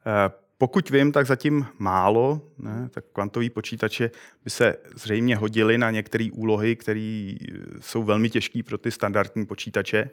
Eh, 0.06 0.43
pokud 0.58 0.90
vím, 0.90 1.12
tak 1.12 1.26
zatím 1.26 1.66
málo. 1.78 2.40
Ne? 2.58 2.88
Tak 2.90 3.04
kvantový 3.12 3.50
počítače 3.50 4.10
by 4.44 4.50
se 4.50 4.76
zřejmě 4.94 5.36
hodily 5.36 5.78
na 5.78 5.90
některé 5.90 6.28
úlohy, 6.32 6.76
které 6.76 7.34
jsou 7.80 8.02
velmi 8.02 8.30
těžké 8.30 8.62
pro 8.62 8.78
ty 8.78 8.90
standardní 8.90 9.46
počítače. 9.46 10.10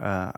Eh, 0.00 0.32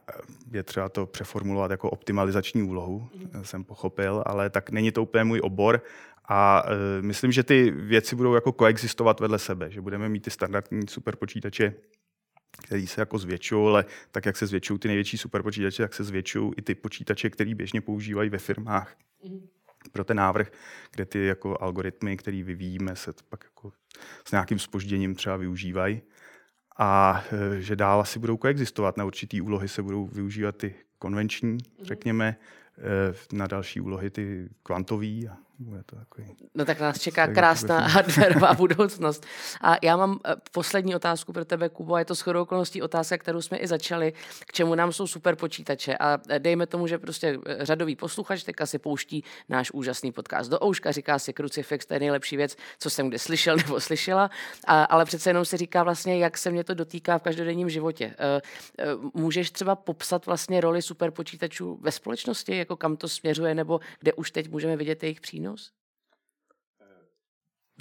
je 0.52 0.62
třeba 0.62 0.88
to 0.88 1.06
přeformulovat 1.06 1.70
jako 1.70 1.90
optimalizační 1.90 2.62
úlohu, 2.62 3.08
mm. 3.14 3.44
jsem 3.44 3.64
pochopil, 3.64 4.22
ale 4.26 4.50
tak 4.50 4.70
není 4.70 4.92
to 4.92 5.02
úplně 5.02 5.24
můj 5.24 5.40
obor. 5.42 5.82
A 6.28 6.64
uh, 6.64 6.70
myslím, 7.00 7.32
že 7.32 7.42
ty 7.42 7.70
věci 7.70 8.16
budou 8.16 8.34
jako 8.34 8.52
koexistovat 8.52 9.20
vedle 9.20 9.38
sebe, 9.38 9.70
že 9.70 9.80
budeme 9.80 10.08
mít 10.08 10.20
ty 10.20 10.30
standardní 10.30 10.80
superpočítače, 10.88 11.74
který 12.62 12.86
se 12.86 13.00
jako 13.00 13.18
zvětšují, 13.18 13.68
ale 13.68 13.84
tak, 14.10 14.26
jak 14.26 14.36
se 14.36 14.46
zvětšují 14.46 14.78
ty 14.78 14.88
největší 14.88 15.18
superpočítače, 15.18 15.82
tak 15.82 15.94
se 15.94 16.04
zvětšují 16.04 16.52
i 16.56 16.62
ty 16.62 16.74
počítače, 16.74 17.30
které 17.30 17.54
běžně 17.54 17.80
používají 17.80 18.30
ve 18.30 18.38
firmách. 18.38 18.96
Mm. 19.24 19.48
Pro 19.92 20.04
ten 20.04 20.16
návrh, 20.16 20.52
kde 20.90 21.04
ty 21.04 21.26
jako 21.26 21.62
algoritmy, 21.62 22.16
které 22.16 22.42
vyvíjíme, 22.42 22.96
se 22.96 23.12
pak 23.28 23.44
jako 23.44 23.72
s 24.26 24.32
nějakým 24.32 24.58
spožděním 24.58 25.14
třeba 25.14 25.36
využívají 25.36 26.02
a 26.78 27.22
e, 27.32 27.60
že 27.60 27.76
dál 27.76 28.00
asi 28.00 28.18
budou 28.18 28.36
koexistovat. 28.36 28.96
Na 28.96 29.04
určitý 29.04 29.40
úlohy 29.40 29.68
se 29.68 29.82
budou 29.82 30.06
využívat 30.06 30.56
ty 30.56 30.74
konvenční, 30.98 31.52
mhm. 31.52 31.60
řekněme, 31.82 32.36
e, 32.78 33.36
na 33.36 33.46
další 33.46 33.80
úlohy 33.80 34.10
ty 34.10 34.48
kvantový 34.62 35.28
a 35.28 35.36
bude 35.62 35.82
to 35.86 35.96
takový... 35.96 36.36
No 36.54 36.64
tak 36.64 36.80
nás 36.80 37.00
čeká 37.00 37.26
krásná 37.26 37.78
hardwareová 37.78 38.54
budoucnost. 38.58 39.26
A 39.60 39.76
já 39.82 39.96
mám 39.96 40.18
eh, 40.24 40.34
poslední 40.52 40.94
otázku 40.94 41.32
pro 41.32 41.44
tebe, 41.44 41.68
Kubo, 41.68 41.96
je 41.96 42.04
to 42.04 42.14
shodou 42.14 42.42
okolností 42.42 42.82
otázka, 42.82 43.18
kterou 43.18 43.40
jsme 43.40 43.58
i 43.58 43.66
začali, 43.66 44.12
k 44.46 44.52
čemu 44.52 44.74
nám 44.74 44.92
jsou 44.92 45.06
super 45.06 45.36
počítače. 45.36 45.96
A 45.96 46.18
eh, 46.28 46.38
dejme 46.38 46.66
tomu, 46.66 46.86
že 46.86 46.98
prostě 46.98 47.38
eh, 47.46 47.66
řadový 47.66 47.96
posluchač 47.96 48.42
teďka 48.42 48.66
si 48.66 48.78
pouští 48.78 49.24
náš 49.48 49.70
úžasný 49.70 50.12
podcast 50.12 50.50
do 50.50 50.58
ouška, 50.64 50.92
říká 50.92 51.18
si 51.18 51.32
Crucifix, 51.32 51.86
to 51.86 51.94
je 51.94 52.00
nejlepší 52.00 52.36
věc, 52.36 52.56
co 52.78 52.90
jsem 52.90 53.08
kde 53.08 53.18
slyšel 53.18 53.56
nebo 53.66 53.80
slyšela, 53.80 54.30
a, 54.66 54.84
ale 54.84 55.04
přece 55.04 55.30
jenom 55.30 55.44
si 55.44 55.56
říká 55.56 55.82
vlastně, 55.82 56.18
jak 56.18 56.38
se 56.38 56.50
mě 56.50 56.64
to 56.64 56.74
dotýká 56.74 57.18
v 57.18 57.22
každodenním 57.22 57.70
životě. 57.70 58.14
Můžeš 59.14 59.50
třeba 59.50 59.76
popsat 59.76 60.26
vlastně 60.26 60.60
roli 60.60 60.82
super 60.82 61.10
počítačů 61.10 61.78
ve 61.82 61.92
společnosti, 61.92 62.56
jako 62.56 62.76
kam 62.76 62.96
to 62.96 63.08
směřuje, 63.08 63.54
nebo 63.54 63.80
kde 64.00 64.12
už 64.12 64.30
teď 64.30 64.50
můžeme 64.50 64.76
vidět 64.76 65.02
jejich 65.02 65.20
přínos? 65.20 65.51
Přínos? 65.54 65.72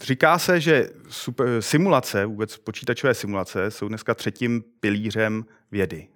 Říká 0.02 0.40
se, 0.40 0.60
že 0.62 0.90
super, 1.10 1.62
simulace, 1.62 2.26
vůbec 2.26 2.58
počítačové 2.58 3.14
simulace, 3.14 3.72
jsou 3.72 3.88
dneska 3.88 4.16
třetím 4.16 4.64
pilířem 4.80 5.46
vědy. 5.72 6.08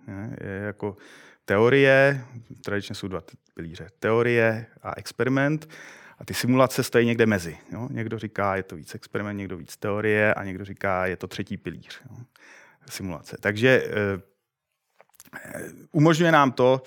Je 0.42 0.52
jako 0.52 0.98
teorie, 1.46 2.26
tradičně 2.64 2.96
jsou 2.96 3.08
dva 3.08 3.24
pilíře, 3.54 3.90
teorie 4.00 4.66
a 4.82 4.94
experiment. 4.98 5.70
A 6.18 6.26
ty 6.26 6.34
simulace 6.34 6.84
stojí 6.84 7.06
někde 7.06 7.26
mezi. 7.26 7.58
Jo? 7.72 7.88
Někdo 7.92 8.20
říká, 8.20 8.56
je 8.56 8.64
to 8.64 8.76
víc 8.76 8.96
experiment, 8.96 9.38
někdo 9.38 9.58
víc 9.58 9.78
teorie 9.78 10.34
a 10.34 10.44
někdo 10.44 10.66
říká, 10.66 11.06
je 11.06 11.18
to 11.18 11.28
třetí 11.28 11.58
pilíř. 11.58 12.02
Jo? 12.10 12.18
Simulace. 12.90 13.38
Takže 13.40 13.70
e, 13.70 14.22
umožňuje 15.92 16.32
nám 16.32 16.52
to, 16.52 16.82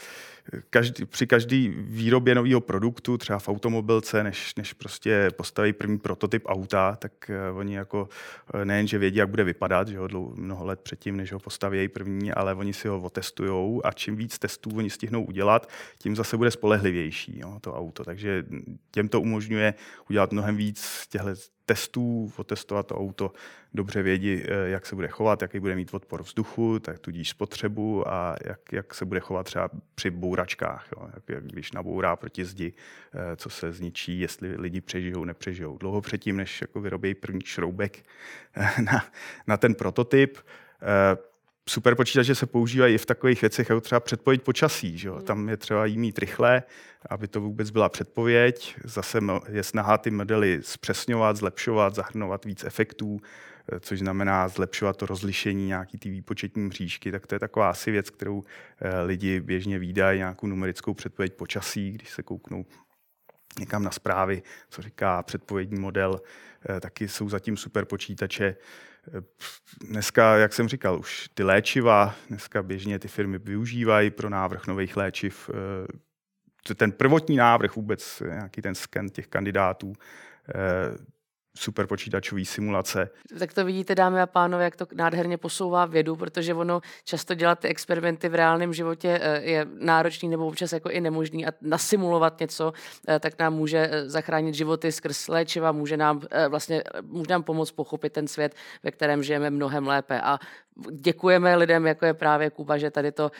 každý, 0.70 1.04
při 1.04 1.26
každé 1.26 1.68
výrobě 1.78 2.34
nového 2.34 2.60
produktu, 2.60 3.18
třeba 3.18 3.38
v 3.38 3.48
automobilce, 3.48 4.24
než, 4.24 4.54
než 4.54 4.72
prostě 4.72 5.30
postaví 5.36 5.72
první 5.72 5.98
prototyp 5.98 6.42
auta, 6.46 6.96
tak 6.96 7.12
uh, 7.50 7.58
oni 7.58 7.76
jako 7.76 8.08
uh, 8.54 8.64
nejen, 8.64 8.86
že 8.86 8.98
vědí, 8.98 9.16
jak 9.16 9.28
bude 9.28 9.44
vypadat, 9.44 9.88
že 9.88 9.98
ho 9.98 10.08
mnoho 10.34 10.66
let 10.66 10.80
předtím, 10.80 11.16
než 11.16 11.32
ho 11.32 11.38
postaví 11.38 11.88
první, 11.88 12.32
ale 12.32 12.54
oni 12.54 12.72
si 12.72 12.88
ho 12.88 13.00
otestujou 13.00 13.80
a 13.84 13.92
čím 13.92 14.16
víc 14.16 14.38
testů 14.38 14.70
oni 14.76 14.90
stihnou 14.90 15.24
udělat, 15.24 15.68
tím 15.98 16.16
zase 16.16 16.36
bude 16.36 16.50
spolehlivější 16.50 17.38
jo, 17.38 17.58
to 17.60 17.74
auto. 17.74 18.04
Takže 18.04 18.44
těm 18.90 19.08
to 19.08 19.20
umožňuje 19.20 19.74
udělat 20.08 20.32
mnohem 20.32 20.56
víc 20.56 21.06
těchto 21.08 21.28
testů, 21.68 22.32
otestovat 22.36 22.86
to 22.86 22.96
auto, 22.96 23.32
dobře 23.74 24.02
vědí, 24.02 24.42
eh, 24.42 24.68
jak 24.68 24.86
se 24.86 24.94
bude 24.94 25.08
chovat, 25.08 25.42
jaký 25.42 25.60
bude 25.60 25.76
mít 25.76 25.94
odpor 25.94 26.22
vzduchu, 26.22 26.78
tak 26.78 26.98
tudíž 26.98 27.28
spotřebu 27.28 28.08
a 28.08 28.36
jak, 28.46 28.60
jak 28.72 28.94
se 28.94 29.04
bude 29.04 29.20
chovat 29.20 29.46
třeba 29.46 29.70
při 29.94 30.10
bouračkách, 30.38 30.86
jo, 30.96 31.08
jak, 31.14 31.28
jak 31.28 31.44
když 31.44 31.72
nabourá 31.72 32.16
proti 32.16 32.44
zdi, 32.44 32.72
eh, 33.14 33.36
co 33.36 33.50
se 33.50 33.72
zničí, 33.72 34.20
jestli 34.20 34.56
lidi 34.56 34.80
přežijou, 34.80 35.24
nepřežijou. 35.24 35.78
Dlouho 35.78 36.00
předtím, 36.00 36.36
než 36.36 36.60
jako 36.60 36.80
vyrobí 36.80 37.14
první 37.14 37.40
šroubek 37.44 37.98
eh, 38.56 38.82
na, 38.82 39.04
na 39.46 39.56
ten 39.56 39.74
prototyp, 39.74 40.38
super 41.68 41.94
počítače 41.94 42.34
se 42.34 42.46
používají 42.46 42.94
i 42.94 42.98
v 42.98 43.06
takových 43.06 43.40
věcech, 43.40 43.68
jako 43.68 43.80
třeba 43.80 44.00
předpověď 44.00 44.42
počasí. 44.42 44.98
Že? 44.98 45.10
Hmm. 45.10 45.22
Tam 45.22 45.48
je 45.48 45.56
třeba 45.56 45.86
jí 45.86 45.98
mít 45.98 46.18
rychle, 46.18 46.62
aby 47.10 47.28
to 47.28 47.40
vůbec 47.40 47.70
byla 47.70 47.88
předpověď. 47.88 48.76
Zase 48.84 49.18
je 49.48 49.62
snaha 49.62 49.98
ty 49.98 50.10
modely 50.10 50.60
zpřesňovat, 50.62 51.36
zlepšovat, 51.36 51.94
zahrnovat 51.94 52.44
víc 52.44 52.64
efektů, 52.64 53.20
eh, 53.20 53.57
což 53.80 53.98
znamená 53.98 54.48
zlepšovat 54.48 54.96
to 54.96 55.06
rozlišení 55.06 55.66
nějaký 55.66 55.98
ty 55.98 56.10
výpočetní 56.10 56.62
mřížky. 56.62 57.12
Tak 57.12 57.26
to 57.26 57.34
je 57.34 57.38
taková 57.38 57.70
asi 57.70 57.90
věc, 57.90 58.10
kterou 58.10 58.44
eh, 58.80 59.00
lidi 59.00 59.40
běžně 59.40 59.78
výdají, 59.78 60.18
nějakou 60.18 60.46
numerickou 60.46 60.94
předpověď 60.94 61.34
počasí, 61.34 61.92
když 61.92 62.10
se 62.10 62.22
kouknou 62.22 62.66
někam 63.58 63.82
na 63.82 63.90
zprávy, 63.90 64.42
co 64.70 64.82
říká 64.82 65.22
předpovědní 65.22 65.80
model, 65.80 66.20
eh, 66.68 66.80
taky 66.80 67.08
jsou 67.08 67.28
zatím 67.28 67.56
super 67.56 67.84
počítače. 67.84 68.56
Dneska, 69.80 70.36
jak 70.36 70.52
jsem 70.52 70.68
říkal, 70.68 70.98
už 70.98 71.28
ty 71.34 71.42
léčiva, 71.42 72.14
dneska 72.28 72.62
běžně 72.62 72.98
ty 72.98 73.08
firmy 73.08 73.38
využívají 73.38 74.10
pro 74.10 74.30
návrh 74.30 74.66
nových 74.66 74.96
léčiv. 74.96 75.50
Eh, 75.52 76.74
ten 76.74 76.92
prvotní 76.92 77.36
návrh 77.36 77.76
vůbec, 77.76 78.22
nějaký 78.26 78.62
ten 78.62 78.74
sken 78.74 79.08
těch 79.08 79.26
kandidátů, 79.26 79.92
eh, 81.58 81.62
superpočítačové 81.64 82.44
simulace. 82.44 83.10
Tak 83.38 83.52
to 83.52 83.64
vidíte, 83.64 83.94
dámy 83.94 84.20
a 84.20 84.26
pánové, 84.26 84.64
jak 84.64 84.76
to 84.76 84.86
nádherně 84.94 85.38
posouvá 85.38 85.86
vědu, 85.86 86.16
protože 86.16 86.54
ono 86.54 86.80
často 87.04 87.34
dělat 87.34 87.58
ty 87.58 87.68
experimenty 87.68 88.28
v 88.28 88.34
reálném 88.34 88.72
životě 88.72 89.20
eh, 89.22 89.42
je 89.42 89.66
náročný 89.78 90.28
nebo 90.28 90.46
občas 90.46 90.72
jako 90.72 90.90
i 90.90 91.00
nemožný 91.00 91.46
a 91.46 91.52
nasimulovat 91.62 92.40
něco, 92.40 92.72
eh, 93.08 93.20
tak 93.20 93.38
nám 93.38 93.54
může 93.54 93.88
eh, 93.90 94.08
zachránit 94.08 94.54
životy 94.54 94.92
skrz 94.92 95.28
léčiva, 95.28 95.72
může 95.72 95.96
nám 95.96 96.20
vlastně 96.48 96.82
může 97.02 97.30
nám 97.30 97.42
pomoct 97.42 97.72
pochopit 97.72 98.12
ten 98.12 98.28
svět, 98.28 98.54
ve 98.82 98.90
kterém 98.90 99.22
žijeme 99.22 99.50
mnohem 99.50 99.86
lépe. 99.86 100.20
A 100.20 100.38
děkujeme 100.90 101.56
lidem, 101.56 101.86
jako 101.86 102.06
je 102.06 102.14
právě 102.14 102.50
Kuba, 102.50 102.78
že 102.78 102.90
tady 102.90 103.12
to 103.12 103.30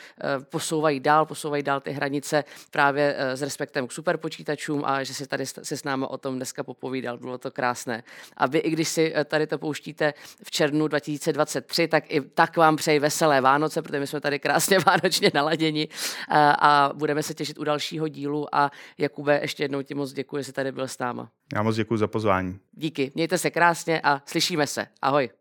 posouvají 0.49 0.99
dál, 0.99 1.25
posouvají 1.25 1.63
dál 1.63 1.81
ty 1.81 1.91
hranice 1.91 2.43
právě 2.71 3.15
s 3.17 3.41
respektem 3.41 3.87
k 3.87 3.91
superpočítačům 3.91 4.83
a 4.85 5.03
že 5.03 5.13
si 5.13 5.27
tady 5.27 5.45
se 5.45 5.77
s 5.77 5.83
námi 5.83 6.05
o 6.09 6.17
tom 6.17 6.35
dneska 6.35 6.63
popovídal. 6.63 7.17
Bylo 7.17 7.37
to 7.37 7.51
krásné. 7.51 8.03
A 8.37 8.47
vy, 8.47 8.57
i 8.57 8.69
když 8.69 8.89
si 8.89 9.13
eh, 9.15 9.25
tady 9.25 9.47
to 9.47 9.57
pouštíte 9.57 10.13
v 10.43 10.51
červnu 10.51 10.87
2023, 10.87 11.87
tak 11.87 12.03
i 12.07 12.21
tak 12.21 12.57
vám 12.57 12.75
přeji 12.75 12.99
veselé 12.99 13.41
Vánoce, 13.41 13.81
protože 13.81 13.99
my 13.99 14.07
jsme 14.07 14.21
tady 14.21 14.39
krásně 14.39 14.79
vánočně 14.85 15.31
naladěni 15.33 15.87
a, 16.27 16.51
eh, 16.51 16.55
a 16.59 16.91
budeme 16.93 17.23
se 17.23 17.33
těšit 17.33 17.57
u 17.57 17.63
dalšího 17.63 18.07
dílu. 18.07 18.55
A 18.55 18.71
Jakube, 18.97 19.39
ještě 19.41 19.63
jednou 19.63 19.81
ti 19.81 19.93
moc 19.93 20.13
děkuji, 20.13 20.37
že 20.37 20.43
jsi 20.43 20.53
tady 20.53 20.71
byl 20.71 20.87
s 20.87 20.99
náma. 20.99 21.29
Já 21.55 21.63
moc 21.63 21.75
děkuji 21.75 21.97
za 21.97 22.07
pozvání. 22.07 22.59
Díky, 22.71 23.11
mějte 23.15 23.37
se 23.37 23.51
krásně 23.51 24.01
a 24.03 24.21
slyšíme 24.25 24.67
se. 24.67 24.87
Ahoj. 25.01 25.38